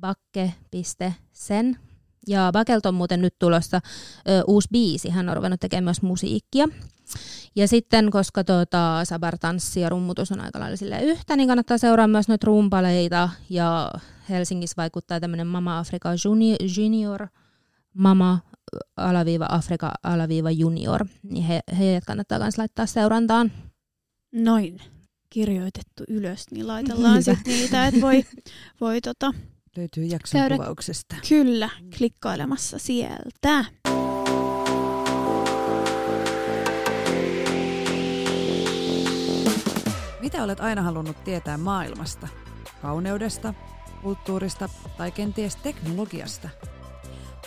[0.00, 1.78] bakke.sen.
[2.28, 3.80] Ja Bakelta on muuten nyt tulossa
[4.28, 6.68] ö, uusi biisi, hän on ruvennut tekemään myös musiikkia.
[7.56, 12.08] Ja sitten, koska tuota, sabar, tanssi ja rummutus on aika lailla yhtä, niin kannattaa seuraa
[12.08, 13.28] myös noita rumpaleita.
[13.50, 13.90] Ja
[14.28, 16.10] Helsingissä vaikuttaa tämmöinen Mama Afrika
[16.76, 17.26] Junior,
[17.94, 18.38] Mama
[18.96, 23.52] alaviiva Afrika alaviiva junior, niin he, heidät kannattaa myös laittaa seurantaan.
[24.32, 24.80] Noin,
[25.30, 28.24] kirjoitettu ylös, niin laitellaan sitten niitä, että voi,
[28.80, 29.34] voi tota,
[29.78, 31.14] Löytyy jakson käydä, kuvauksesta.
[31.28, 33.64] Kyllä, klikkailemassa sieltä.
[40.20, 42.28] Mitä olet aina halunnut tietää maailmasta?
[42.82, 43.54] Kauneudesta,
[44.02, 46.48] kulttuurista tai kenties teknologiasta?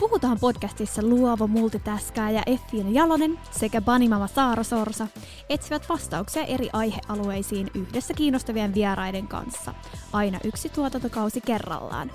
[0.02, 5.08] Puhutaan podcastissa luova multitaskaaja Effiina Jalonen sekä Banimama Saara Sorsa
[5.50, 9.74] etsivät vastauksia eri aihealueisiin yhdessä kiinnostavien vieraiden kanssa,
[10.14, 12.12] aina yksi tuotantokausi kerrallaan.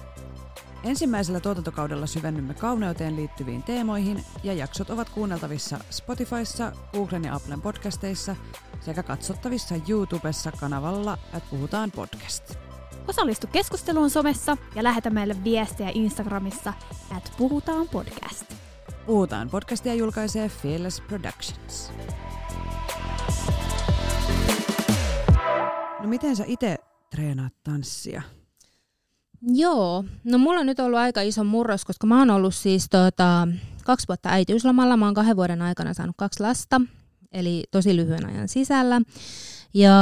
[0.85, 8.37] Ensimmäisellä tuotantokaudella syvennymme kauneuteen liittyviin teemoihin ja jaksot ovat kuunneltavissa Spotifyssa, Googlen ja Applen podcasteissa
[8.81, 12.66] sekä katsottavissa YouTubessa kanavalla että Puhutaan podcast.
[13.09, 16.73] Osallistu keskusteluun somessa ja lähetä meille viestejä Instagramissa
[17.17, 18.45] at Puhutaan podcast.
[19.07, 21.93] Puhutaan podcastia julkaisee Fearless Productions.
[26.01, 26.77] No miten sä itse
[27.11, 28.23] treenaat tanssia?
[29.43, 33.49] Joo, no mulla on nyt ollut aika iso murros, koska mä oon ollut siis tota,
[33.85, 34.97] kaksi vuotta äitiyslomalla.
[34.97, 36.81] Mä oon kahden vuoden aikana saanut kaksi lasta,
[37.33, 39.01] eli tosi lyhyen ajan sisällä.
[39.75, 39.93] Ja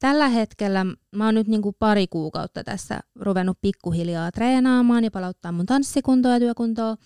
[0.00, 5.66] tällä hetkellä mä oon nyt niinku pari kuukautta tässä ruvennut pikkuhiljaa treenaamaan ja palauttaa mun
[5.66, 6.96] tanssikuntoa ja työkuntoa.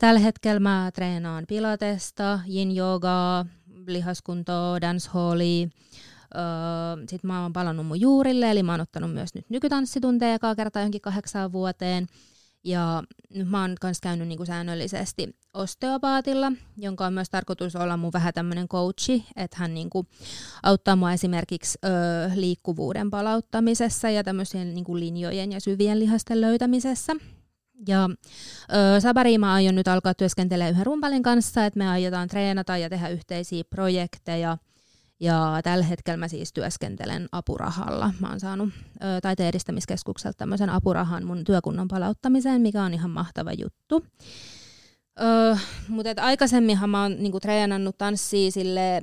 [0.00, 3.46] Tällä hetkellä mä treenaan pilatesta, yin jogaa,
[3.86, 5.68] lihaskuntoa, dancehallia.
[7.08, 10.80] Sitten mä oon palannut mun juurille, eli mä oon ottanut myös nyt nykytanssitunteja joka kerta
[10.80, 12.06] jonkin kahdeksaan vuoteen.
[12.64, 18.12] Ja nyt mä oon myös käynyt niinku säännöllisesti osteopaatilla, jonka on myös tarkoitus olla mun
[18.12, 20.06] vähän tämmöinen coachi, että hän niinku
[20.62, 21.88] auttaa mua esimerkiksi ö,
[22.34, 27.12] liikkuvuuden palauttamisessa ja tämmöisien niinku linjojen ja syvien lihasten löytämisessä.
[27.88, 28.10] Ja
[28.96, 32.90] ö, Sabariin mä aion nyt alkaa työskentelemään yhden rumpalin kanssa, että me aiotaan treenata ja
[32.90, 34.58] tehdä yhteisiä projekteja–
[35.24, 38.14] ja tällä hetkellä mä siis työskentelen apurahalla.
[38.20, 43.52] Mä oon saanut ö, taiteen edistämiskeskukselta tämmöisen apurahan mun työkunnan palauttamiseen, mikä on ihan mahtava
[43.52, 44.06] juttu.
[45.20, 45.56] Ö,
[45.88, 49.02] mutta aikaisemminhan mä oon niinku treenannut tanssia sille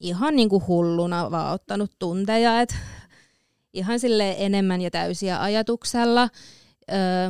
[0.00, 2.76] ihan niinku hulluna vaan ottanut tunteja, et
[3.72, 6.28] ihan sille enemmän ja täysiä ajatuksella.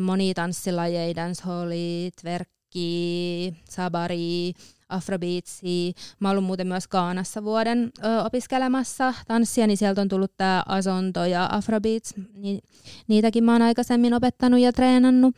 [0.01, 4.53] Moni tanssilajeja, dancehalli, tverkki, sabari,
[4.89, 5.93] afrobeatsia.
[6.21, 10.63] Mä oon ollut muuten myös Kaanassa vuoden ö, opiskelemassa tanssia, niin sieltä on tullut tää
[10.67, 12.15] asonto ja afrobeats.
[12.35, 12.59] Ni,
[13.09, 15.37] niitäkin mä oon aikaisemmin opettanut ja treenannut.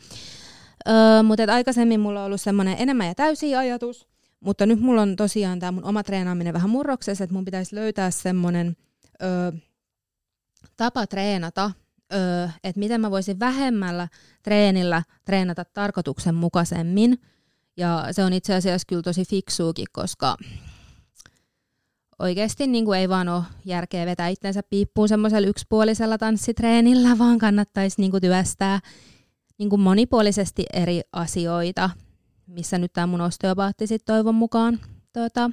[0.88, 4.08] Ö, mutta aikaisemmin mulla on ollut semmoinen enemmän ja täysi ajatus.
[4.40, 8.10] Mutta nyt mulla on tosiaan tämä mun oma treenaaminen vähän murroksessa, että mun pitäisi löytää
[8.10, 8.76] semmoinen
[10.76, 11.70] tapa treenata,
[12.64, 14.08] että miten mä voisin vähemmällä
[14.42, 17.18] treenillä treenata tarkoituksenmukaisemmin.
[17.76, 20.36] Ja se on itse asiassa kyllä tosi fiksuukin, koska
[22.18, 28.00] oikeasti niin kuin ei vaan ole järkeä vetää itsensä piippuun semmoisella yksipuolisella tanssitreenillä, vaan kannattaisi
[28.00, 28.80] niin kuin työstää
[29.58, 31.90] niin kuin monipuolisesti eri asioita,
[32.46, 34.80] missä nyt tämä mun osteopaatti sit toivon mukaan
[35.12, 35.50] tuota,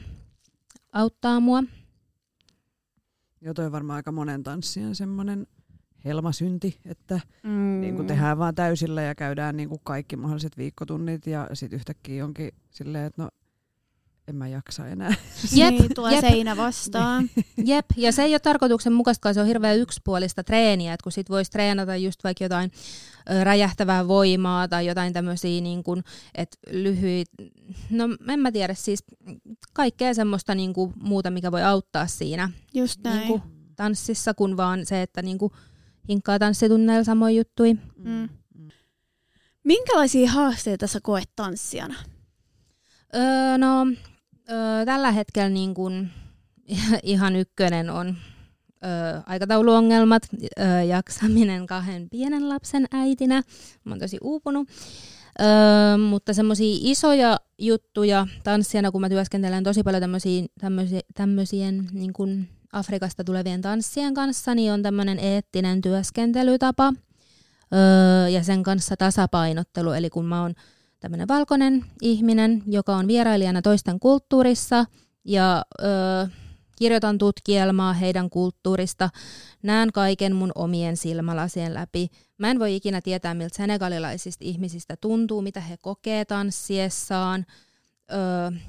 [0.93, 1.63] auttaa mua.
[3.41, 5.47] Joo, toi varmaan aika monen tanssijan semmoinen
[6.05, 7.81] helmasynti, että mm.
[7.81, 12.25] niin kuin tehdään vaan täysillä ja käydään niin kuin kaikki mahdolliset viikkotunnit ja sitten yhtäkkiä
[12.25, 13.29] onkin silleen, että no
[14.27, 15.13] en mä jaksa enää.
[15.53, 16.21] Jep, niin, tulee jep.
[16.21, 17.29] seinä vastaan.
[17.65, 21.51] Jep, ja se ei ole tarkoituksenmukaista, se on hirveän yksipuolista treeniä, että kun sit voisi
[21.51, 22.71] treenata just vaikka jotain
[23.31, 26.03] ö, räjähtävää voimaa tai jotain tämmöisiä niin kuin,
[26.35, 27.27] että lyhyit,
[27.89, 29.03] no en mä tiedä, siis
[29.73, 33.17] kaikkea semmoista niin kuin, muuta, mikä voi auttaa siinä just näin.
[33.17, 33.41] Niin kuin,
[33.75, 35.51] tanssissa, kun vaan se, että niin kuin,
[36.09, 37.73] hinkkaa tanssitunneilla samoin juttui.
[37.97, 38.29] Mm.
[39.63, 41.95] Minkälaisia haasteita sä koet tanssijana?
[43.15, 43.85] Öö, no,
[44.51, 46.07] öö, tällä hetkellä niin kun,
[47.03, 48.15] ihan ykkönen on
[48.85, 48.87] ö,
[49.25, 53.43] aikatauluongelmat, ö, jaksaminen kahden pienen lapsen äitinä.
[53.83, 54.69] Mä oon tosi uupunut.
[55.39, 60.03] Ö, mutta semmoisia isoja juttuja tanssijana, kun mä työskentelen tosi paljon
[61.13, 66.93] tämmöisien niin kuin Afrikasta tulevien tanssien kanssa, niin on tämmöinen eettinen työskentelytapa
[67.73, 69.91] öö, ja sen kanssa tasapainottelu.
[69.91, 70.53] Eli kun mä oon
[70.99, 74.85] tämmöinen valkoinen ihminen, joka on vierailijana toisten kulttuurissa
[75.25, 76.27] ja öö,
[76.77, 79.09] kirjoitan tutkielmaa heidän kulttuurista,
[79.63, 82.07] näen kaiken mun omien silmälasien läpi.
[82.37, 87.45] Mä en voi ikinä tietää, miltä senegalilaisista ihmisistä tuntuu, mitä he kokee tanssiessaan.
[88.11, 88.59] Öö,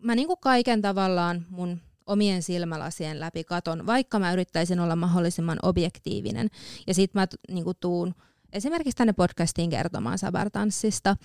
[0.00, 6.48] mä niinku kaiken tavallaan mun omien silmälasien läpi katon, vaikka mä yrittäisin olla mahdollisimman objektiivinen.
[6.86, 8.14] Ja sitten mä niinku tuun
[8.52, 11.16] esimerkiksi tänne podcastiin kertomaan sabartanssista,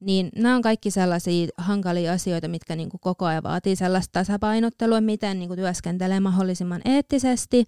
[0.00, 5.38] niin nämä on kaikki sellaisia hankalia asioita, mitkä niinku koko ajan vaatii sellaista tasapainottelua, miten
[5.38, 7.64] niinku työskentelee mahdollisimman eettisesti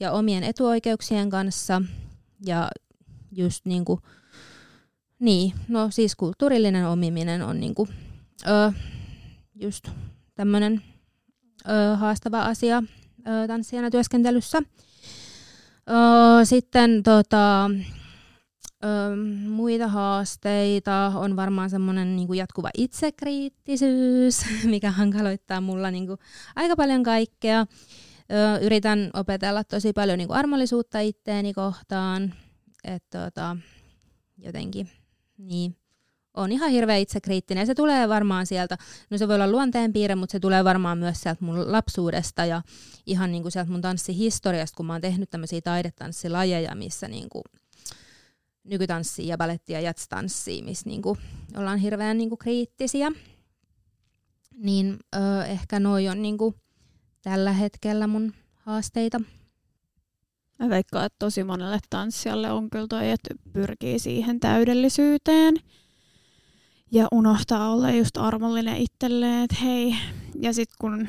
[0.00, 1.82] ja omien etuoikeuksien kanssa.
[2.46, 2.70] Ja
[3.32, 4.00] just niinku,
[5.18, 7.88] niin, no siis kulttuurillinen omiminen on niinku,
[8.46, 8.72] ö,
[9.54, 9.88] just
[10.34, 10.82] tämmöinen
[11.68, 12.82] ö, haastava asia
[13.28, 14.58] ö, tanssijana työskentelyssä.
[14.58, 17.64] Ö, sitten tota,
[18.84, 19.16] ö,
[19.48, 26.18] muita haasteita on varmaan semmoinen niin jatkuva itsekriittisyys, mikä hankaloittaa mulla niin kuin,
[26.56, 27.66] aika paljon kaikkea.
[28.32, 32.34] Ö, yritän opetella tosi paljon niin kuin armollisuutta itteeni kohtaan,
[32.84, 33.56] että tota,
[34.38, 34.90] jotenkin
[35.38, 35.76] niin
[36.34, 38.78] on ihan hirveän itsekriittinen se tulee varmaan sieltä,
[39.10, 42.62] no se voi olla luonteenpiirre, mutta se tulee varmaan myös sieltä mun lapsuudesta ja
[43.06, 47.42] ihan niin kuin sieltä mun tanssihistoriasta, kun mä oon tehnyt tämmöisiä taidetanssilajeja, missä niin kuin
[48.64, 51.18] nykytanssia ja balettia ja jatstanssia, missä niin kuin
[51.56, 53.12] ollaan hirveän niin kuin kriittisiä.
[54.56, 56.54] Niin ö, ehkä noi on niin kuin
[57.22, 59.20] tällä hetkellä mun haasteita.
[60.58, 65.54] Mä veikkaan, että tosi monelle tanssijalle on kyllä toi, että pyrkii siihen täydellisyyteen
[66.94, 69.94] ja unohtaa olla just armollinen itselleen, että hei.
[70.40, 71.08] Ja sitten kun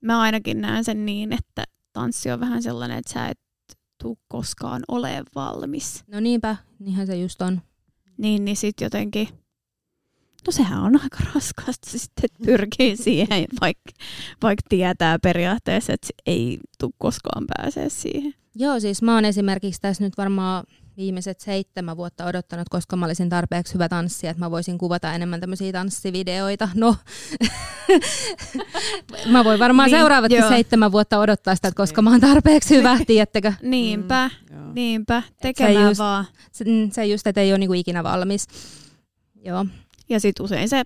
[0.00, 3.38] mä ainakin näen sen niin, että tanssi on vähän sellainen, että sä et
[4.02, 6.04] tuu koskaan ole valmis.
[6.06, 7.62] No niinpä, niinhän se just on.
[8.18, 9.28] Niin, niin sitten jotenkin,
[10.46, 13.92] no sehän on aika raskasta sitten pyrkii siihen, vaikka
[14.42, 18.34] vaik tietää periaatteessa, että ei tuu koskaan pääsee siihen.
[18.54, 20.64] Joo, siis mä oon esimerkiksi tässä nyt varmaan
[20.96, 25.40] viimeiset seitsemän vuotta odottanut, koska mä olisin tarpeeksi hyvä tanssija, että mä voisin kuvata enemmän
[25.40, 26.68] tämmöisiä tanssivideoita.
[26.74, 26.96] No,
[29.32, 30.48] mä voin varmaan niin, seuraavatkin joo.
[30.48, 33.52] seitsemän vuotta odottaa sitä, että koska mä oon tarpeeksi hyvä, tiedättekö?
[33.62, 36.24] Niinpä, mm, niinpä, tekemään se just, vaan.
[36.52, 38.46] Se, mm, se just, että ei ole niinku ikinä valmis.
[39.44, 39.66] Joo.
[40.08, 40.82] Ja sitten usein se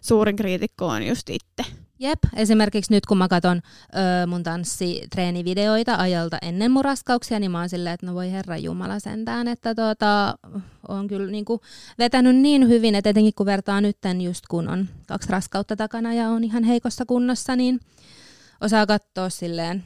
[0.00, 1.79] suurin kriitikko on just itse.
[2.00, 7.58] Jep, esimerkiksi nyt kun mä katson ö, mun tanssitreenivideoita ajalta ennen mun raskauksia, niin mä
[7.58, 10.38] oon silleen, että no voi herra jumala sentään, että tota,
[10.88, 11.60] on kyllä niinku
[11.98, 16.28] vetänyt niin hyvin, että etenkin kun vertaa nytten just kun on kaksi raskautta takana ja
[16.28, 17.80] on ihan heikossa kunnossa, niin
[18.60, 19.84] osaa katsoa silleen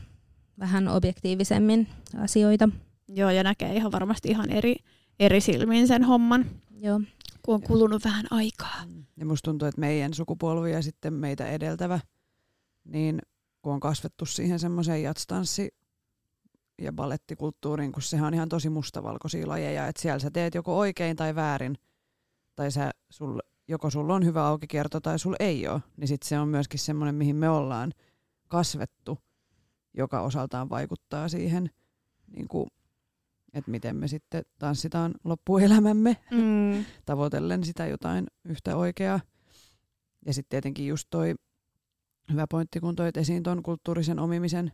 [0.58, 2.68] vähän objektiivisemmin asioita.
[3.08, 4.76] Joo, ja näkee ihan varmasti ihan eri,
[5.20, 6.46] eri silmin sen homman.
[6.80, 7.00] Joo.
[7.44, 8.86] Kun on kulunut vähän aikaa.
[8.86, 9.04] Mm.
[9.16, 12.00] Ja musta tuntuu, että meidän sukupolvi ja sitten meitä edeltävä,
[12.84, 13.22] niin
[13.62, 15.74] kun on kasvettu siihen semmoiseen jatstanssi-
[16.78, 21.16] ja balettikulttuuriin, kun sehän on ihan tosi mustavalkoisia lajeja, että siellä sä teet joko oikein
[21.16, 21.78] tai väärin,
[22.56, 26.38] tai sä, sul, joko sulla on hyvä aukikierto tai sulla ei ole, niin sitten se
[26.38, 27.92] on myöskin semmoinen, mihin me ollaan
[28.48, 29.18] kasvettu,
[29.94, 31.70] joka osaltaan vaikuttaa siihen
[32.36, 32.66] niin kuin
[33.54, 36.84] että miten me sitten tanssitaan loppuelämämme mm.
[37.06, 39.20] tavoitellen sitä jotain yhtä oikeaa.
[40.26, 41.34] Ja sitten tietenkin just toi
[42.32, 44.72] hyvä pointti, kun toit esiin tuon kulttuurisen omimisen.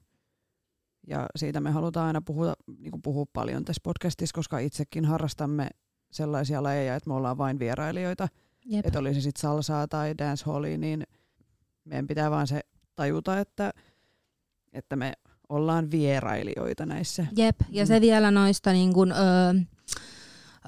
[1.07, 5.69] Ja siitä me halutaan aina puhua, niin kuin puhua paljon tässä podcastissa, koska itsekin harrastamme
[6.11, 8.29] sellaisia lajeja, että me ollaan vain vierailijoita.
[8.65, 8.87] Jep.
[8.87, 11.07] Että oli se sitten salsaa tai dancehallia, niin
[11.85, 12.61] meidän pitää vaan se
[12.97, 13.73] tajuta, että,
[14.73, 15.13] että me
[15.51, 17.27] ollaan vierailijoita näissä.
[17.37, 18.01] Jep, ja se mm.
[18.01, 19.53] vielä noista niin kun, öö,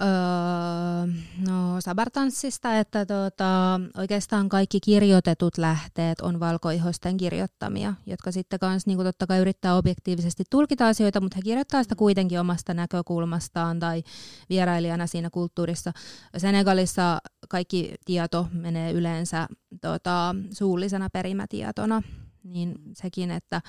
[0.01, 1.07] öö,
[1.49, 8.99] no, sabartanssista, että tota, oikeastaan kaikki kirjoitetut lähteet on valkoihoisten kirjoittamia, jotka sitten kanssa niin
[8.99, 14.03] totta kai yrittää objektiivisesti tulkita asioita, mutta he kirjoittaa sitä kuitenkin omasta näkökulmastaan tai
[14.51, 15.93] vierailijana siinä kulttuurissa.
[16.37, 17.19] Senegalissa
[17.49, 19.49] kaikki tieto menee yleensä
[19.81, 22.03] tota, suullisena perimätietona,
[22.45, 23.63] niin sekin, että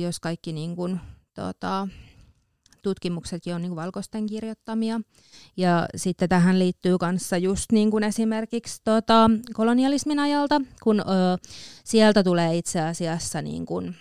[0.00, 1.00] jos kaikki niin kun,
[1.34, 1.88] tota,
[2.82, 5.00] tutkimuksetkin on niin kuin valkoisten kirjoittamia.
[5.56, 11.02] Ja sitten tähän liittyy kanssa just niin kuin esimerkiksi tota, kolonialismin ajalta, kun ö,
[11.84, 13.96] sieltä tulee itse asiassa, niin kuin,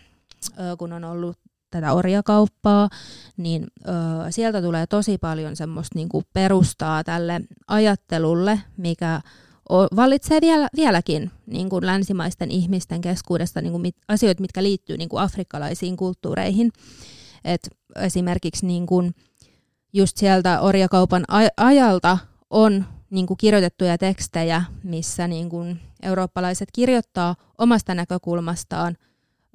[0.60, 1.38] ö, kun on ollut
[1.72, 2.90] tätä orjakauppaa,
[3.38, 3.92] niin ö,
[4.32, 9.22] sieltä tulee tosi paljon semmoista niinku perustaa tälle ajattelulle, mikä
[9.70, 15.10] vallitsee vielä, vieläkin niin kuin länsimaisten ihmisten keskuudesta niin kuin mit, asioita, mitkä liittyy niin
[15.10, 16.72] kuin afrikkalaisiin kulttuureihin.
[17.46, 19.16] Et esimerkiksi niin kuin
[19.94, 21.26] just sieltä orjakaupan
[21.58, 22.18] ajalta
[22.50, 28.98] on niin kuin kirjoitettuja tekstejä, missä niin kuin eurooppalaiset kirjoittaa omasta näkökulmastaan,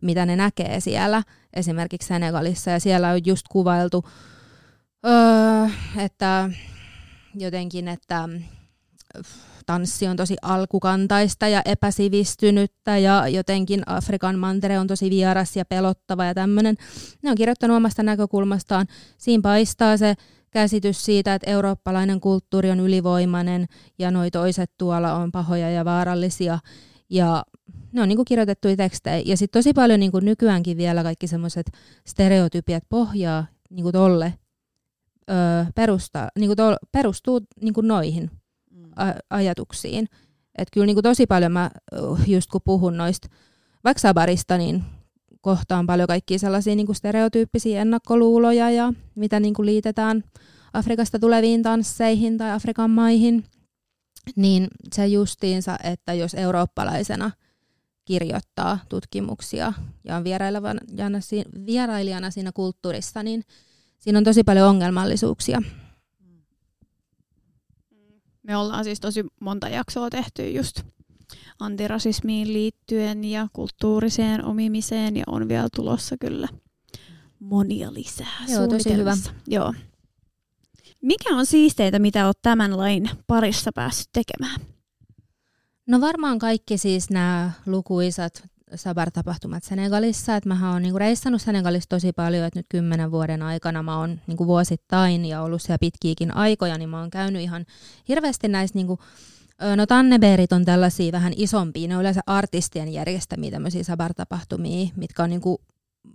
[0.02, 4.04] mitä ne näkee siellä, esimerkiksi Senegalissa, ja siellä on just kuvailtu,
[5.06, 6.50] öö, että
[7.34, 8.28] jotenkin, että
[9.70, 16.24] tanssi on tosi alkukantaista ja epäsivistynyttä ja jotenkin Afrikan mantere on tosi vieras ja pelottava
[16.24, 16.76] ja tämmöinen.
[17.22, 18.86] Ne on kirjoittanut omasta näkökulmastaan.
[19.18, 20.14] Siinä paistaa se
[20.50, 23.66] käsitys siitä, että eurooppalainen kulttuuri on ylivoimainen
[23.98, 26.58] ja noi toiset tuolla on pahoja ja vaarallisia.
[27.10, 27.44] Ja
[27.92, 29.22] ne on niin kirjoitettuja tekstejä.
[29.26, 31.70] Ja sitten tosi paljon niin nykyäänkin vielä kaikki semmoiset
[32.06, 34.34] stereotypiat pohjaa niin tolle
[35.30, 38.30] öö, perusta, niin to, perustuu niin noihin
[39.30, 40.08] ajatuksiin.
[40.58, 41.70] Että kyllä niin kuin tosi paljon mä
[42.26, 43.28] just kun puhun noista
[43.84, 44.84] vaikka sabarista, niin
[45.40, 50.24] kohtaan paljon kaikkia sellaisia niin kuin stereotyyppisiä ennakkoluuloja ja mitä niin kuin liitetään
[50.72, 53.44] Afrikasta tuleviin tansseihin tai Afrikan maihin.
[54.36, 57.30] Niin se justiinsa, että jos eurooppalaisena
[58.04, 59.72] kirjoittaa tutkimuksia
[60.04, 60.24] ja on
[61.66, 63.44] vierailijana siinä kulttuurissa, niin
[63.98, 65.62] siinä on tosi paljon ongelmallisuuksia.
[68.50, 70.82] Me ollaan siis tosi monta jaksoa tehty just
[71.60, 76.48] antirasismiin liittyen ja kulttuuriseen omimiseen ja on vielä tulossa kyllä
[77.38, 79.16] monia lisää Joo, tosi hyvä.
[79.46, 79.74] Joo.
[81.02, 84.60] Mikä on siisteitä, mitä olet tämän lain parissa päässyt tekemään?
[85.86, 90.36] No varmaan kaikki siis nämä lukuisat Sabar-tapahtumat Senegalissa.
[90.36, 94.20] Että mä oon niinku reissannut Senegalissa tosi paljon, että nyt kymmenen vuoden aikana mä oon
[94.26, 97.66] niinku vuosittain ja ollut siellä pitkiäkin aikoja, niin mä oon käynyt ihan
[98.08, 98.98] hirveästi näissä niinku,
[99.76, 105.30] No Tanneberit on tällaisia vähän isompia, ne on yleensä artistien järjestämiä tämmöisiä Sabar-tapahtumia, mitkä on
[105.30, 105.60] niinku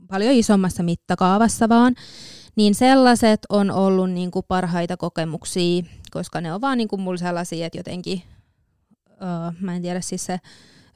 [0.07, 1.95] paljon isommassa mittakaavassa vaan.
[2.55, 7.79] Niin sellaiset on ollut niinku parhaita kokemuksia, koska ne on vaan niinku mulla sellaisia, että
[7.79, 8.21] jotenkin,
[9.09, 10.39] öö, mä en tiedä siis se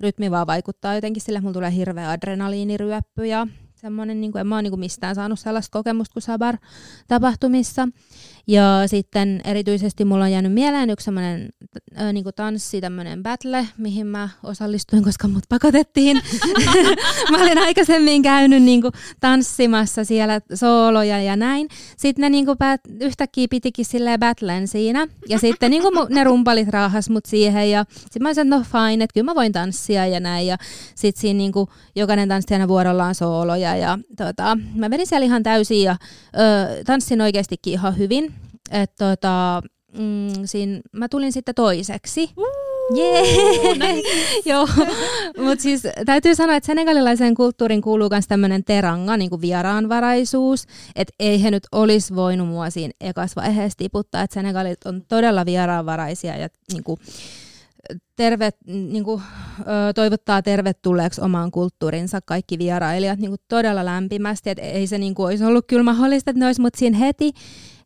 [0.01, 4.55] rytmi vaan vaikuttaa jotenkin sille, mulla tulee hirveä adrenaliiniryöppy ja semmoinen, niin kuin, en mä
[4.55, 7.87] ole niin kuin mistään saanut sellaista kokemusta kuin Sabar-tapahtumissa.
[8.49, 11.49] Ja sitten erityisesti mulla on jäänyt mieleen yksi semmoinen
[12.01, 16.21] äh, niin tanssi, tämmöinen battle, mihin mä osallistuin, koska mut pakotettiin.
[17.31, 21.67] mä olin aikaisemmin käynyt niin kuin, tanssimassa siellä sooloja ja näin.
[21.97, 25.07] Sitten ne niin kuin, päät, yhtäkkiä pitikin silleen battlen siinä.
[25.27, 27.71] Ja sitten niin kuin, ne rumpalit raahas mut siihen.
[27.71, 30.47] Ja sitten mä sanoin, että no fine, että kyllä mä voin tanssia ja näin.
[30.47, 30.57] Ja
[30.95, 33.75] sitten siinä niin kuin, jokainen tanssijana vuorollaan sooloja.
[33.75, 35.95] Ja tota, mä menin siellä ihan täysin ja
[36.35, 38.38] ö, tanssin oikeastikin ihan hyvin.
[38.71, 39.61] Et tota,
[39.97, 42.29] mm, siinä, mä tulin sitten toiseksi.
[42.95, 44.01] Jee!
[44.51, 44.67] Joo,
[45.37, 51.13] mutta siis täytyy sanoa, että senegalilaiseen kulttuuriin kuuluu myös tämmöinen teranga, niin kuin vieraanvaraisuus, että
[51.19, 56.37] ei he nyt olisi voinut mua siinä ekas vaiheessa tiputtaa, että Senegalit on todella vieraanvaraisia
[56.37, 56.99] ja niin kuin,
[58.15, 59.21] terve, niin kuin,
[59.95, 65.25] toivottaa tervetulleeksi omaan kulttuurinsa kaikki vierailijat niin kuin todella lämpimästi, että ei se niin kuin,
[65.25, 67.31] olisi ollut kyllä mahdollista, että ne olisi mut siinä heti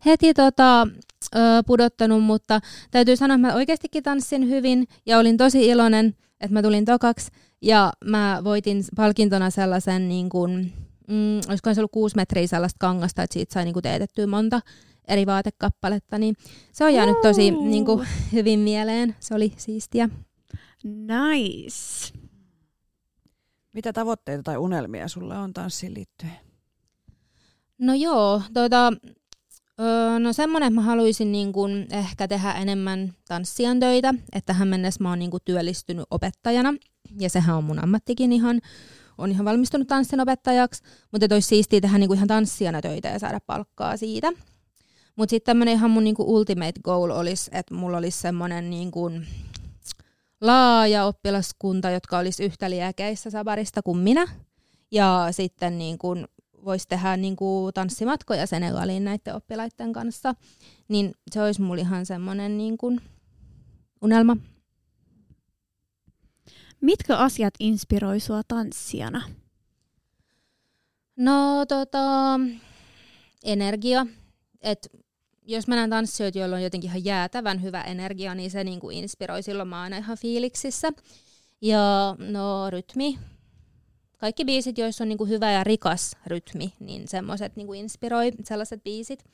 [0.06, 0.88] heti tota,
[1.36, 2.60] ö, pudottanut, mutta
[2.92, 7.32] täytyy sanoa, että mä oikeastikin tanssin hyvin ja olin tosi iloinen, että mä tulin tokaksi
[7.62, 10.74] ja mä voitin palkintona sellaisen, niin kuin,
[11.08, 14.60] mm, olisiko se ollut kuusi metriä sellaista kangasta, että siitä sai niin kuin teetettyä monta
[15.08, 16.36] eri vaatekappaletta, niin
[16.72, 19.16] se on jäänyt tosi niin kuin, hyvin mieleen.
[19.20, 20.10] Se oli siistiä.
[20.84, 22.14] Nice.
[23.74, 26.40] Mitä tavoitteita tai unelmia sulla on tanssiin liittyen?
[27.78, 28.94] No joo, tuota,
[29.80, 34.68] Öö, no semmoinen, että mä haluaisin niin kun ehkä tehdä enemmän tanssijan töitä, että tähän
[34.68, 36.74] mennessä mä oon niin kun työllistynyt opettajana,
[37.20, 38.62] ja sehän on mun ammattikin ihan,
[39.18, 43.40] on ihan valmistunut tanssin opettajaksi, mutta olisi siistiä tehdä niin ihan tanssijana töitä ja saada
[43.48, 44.32] palkkaa siitä.
[45.16, 49.26] Mutta sitten tämmöinen ihan mun niin ultimate goal olisi, että mulla olisi semmoinen niin kun
[50.42, 54.28] laaja oppilaskunta, jotka olisi yhtä liekeissä sabarista kuin minä,
[54.92, 56.28] ja sitten niin kun
[56.66, 60.36] voisi tehdä niin kuin tanssimatkoja Senegaliin näiden oppilaiden kanssa,
[60.88, 63.02] niin se olisi mulla ihan semmoinen niin kuin
[64.02, 64.38] unelma.
[66.82, 69.22] Mitkä asiat inspiroi sua tanssijana?
[71.18, 72.40] No tota,
[73.44, 74.06] energia.
[74.62, 74.92] Et
[75.42, 78.98] jos mä näen tanssijoita, joilla on jotenkin ihan jäätävän hyvä energia, niin se niin kuin
[78.98, 79.44] inspiroi.
[79.44, 80.92] Silloin mä oon aina ihan fiiliksissä.
[81.62, 83.20] Ja no rytmi,
[84.24, 89.26] kaikki biisit, joissa on niinku hyvä ja rikas rytmi, niin semmoiset niinku inspiroi sellaiset biisit.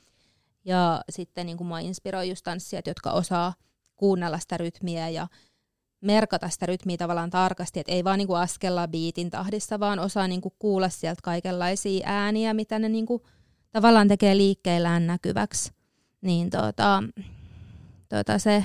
[0.64, 3.54] Ja sitten niinku mua inspiroi just tanssijat, jotka osaa
[3.96, 5.26] kuunnella sitä rytmiä ja
[6.00, 10.50] merkata sitä rytmiä tavallaan tarkasti, että ei vaan niinku askella biitin tahdissa, vaan osaa niinku
[10.58, 13.22] kuulla sieltä kaikenlaisia ääniä, mitä ne niinku
[13.72, 15.72] tavallaan tekee liikkeillään näkyväksi.
[16.20, 17.02] Niin tota,
[18.08, 18.64] tota se,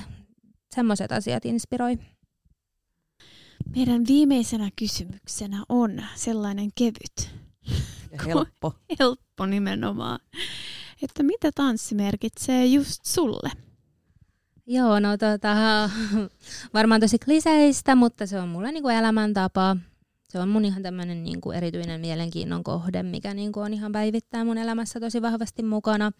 [0.74, 1.98] semmoiset asiat inspiroi.
[3.74, 7.30] Meidän viimeisenä kysymyksenä on sellainen kevyt.
[8.12, 8.74] Ja helppo.
[9.00, 10.20] Helppo nimenomaan.
[11.02, 13.50] Että mitä tanssi merkitsee just sulle?
[14.66, 15.54] Joo, no tota,
[16.74, 19.76] varmaan tosi kliseistä, mutta se on mulle niinku elämäntapa.
[20.28, 24.58] Se on mun ihan tämmöinen niinku erityinen mielenkiinnon kohde, mikä niinku on ihan päivittäin mun
[24.58, 26.12] elämässä tosi vahvasti mukana.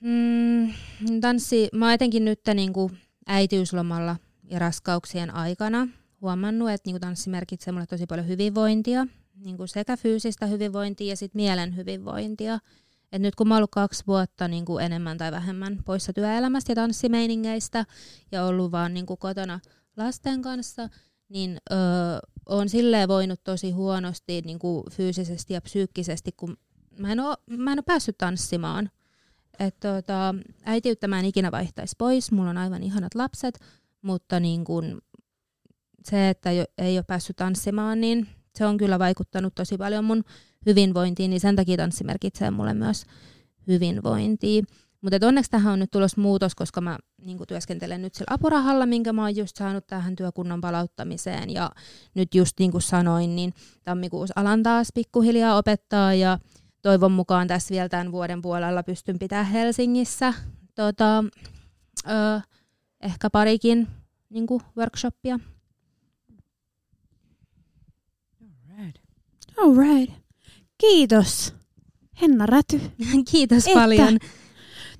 [0.00, 0.72] Mm,
[1.20, 2.90] tanssi, mä oon etenkin nyt niinku
[3.26, 4.16] äitiyslomalla
[4.50, 5.88] ja raskauksien aikana
[6.24, 11.34] huomannut, että niinku tanssi merkitsee mulle tosi paljon hyvinvointia, niinku sekä fyysistä hyvinvointia ja sit
[11.34, 12.58] mielen hyvinvointia.
[13.12, 16.72] Et nyt kun mä oon ollut kaksi vuotta niin kuin enemmän tai vähemmän poissa työelämästä
[16.72, 17.84] ja tanssimeiningeistä
[18.32, 19.60] ja ollut vaan niin kuin kotona
[19.96, 20.88] lasten kanssa,
[21.28, 21.78] niin öö,
[22.46, 26.56] on silleen voinut tosi huonosti niin kuin fyysisesti ja psyykkisesti, kun
[26.98, 28.90] mä en oo, mä en oo päässyt tanssimaan.
[29.58, 33.60] Et tota, äitiyttä mä en ikinä vaihtaisi pois, mulla on aivan ihanat lapset,
[34.02, 35.02] mutta niin kun
[36.04, 40.24] se, että ei ole päässyt tanssimaan, niin se on kyllä vaikuttanut tosi paljon mun
[40.66, 43.04] hyvinvointiin, niin sen takia tanssi merkitsee mulle myös
[43.66, 44.62] hyvinvointia.
[45.00, 49.12] Mutta onneksi tähän on nyt tulossa muutos, koska mä niin työskentelen nyt sillä apurahalla, minkä
[49.12, 51.50] mä oon just saanut tähän työkunnan palauttamiseen.
[51.50, 51.70] Ja
[52.14, 56.38] nyt just niin kuin sanoin, niin tammikuussa alan taas pikkuhiljaa opettaa ja
[56.82, 60.34] toivon mukaan tässä vielä tämän vuoden puolella pystyn pitämään Helsingissä
[60.74, 61.24] tota,
[62.08, 62.40] ö,
[63.00, 63.88] ehkä parikin
[64.30, 64.46] niin
[64.76, 65.38] workshoppia.
[68.70, 68.98] Alright.
[69.62, 70.14] Alright.
[70.78, 71.54] Kiitos,
[72.22, 72.80] Henna Räty.
[73.30, 74.18] Kiitos että paljon.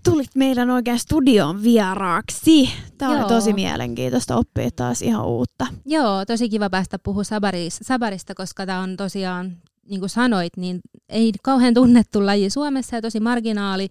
[0.04, 2.68] Tulit meidän oikein studion vieraaksi.
[2.98, 5.66] Tämä oli tosi mielenkiintoista oppia taas ihan uutta.
[5.86, 9.56] Joo, tosi kiva päästä puhua sabarista, sabarista koska tämä on tosiaan,
[9.88, 13.88] niin kuin sanoit, niin ei kauhean tunnettu laji Suomessa ja tosi marginaali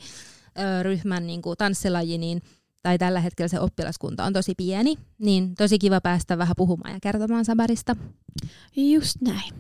[0.60, 2.42] ö, ryhmän niin kuin tanssilaji, niin
[2.82, 7.00] tai tällä hetkellä se oppilaskunta on tosi pieni, niin tosi kiva päästä vähän puhumaan ja
[7.02, 7.96] kertomaan sabarista.
[8.76, 9.54] Just näin.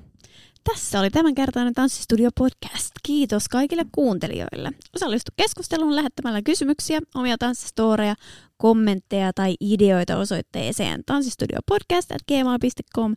[0.64, 2.91] Tässä oli tämänkertainen Tanssistudio podcast.
[3.03, 4.72] Kiitos kaikille kuuntelijoille.
[4.95, 8.16] Osallistu keskusteluun lähettämällä kysymyksiä, omia tanssistoreja,
[8.57, 13.16] kommentteja tai ideoita osoitteeseen tanssistudiopodcast.gmail.com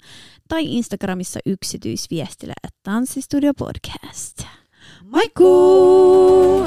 [0.49, 4.43] tai Instagramissa yksityisviestillä tanssistudiopodcast.
[5.05, 6.67] Moikkuu!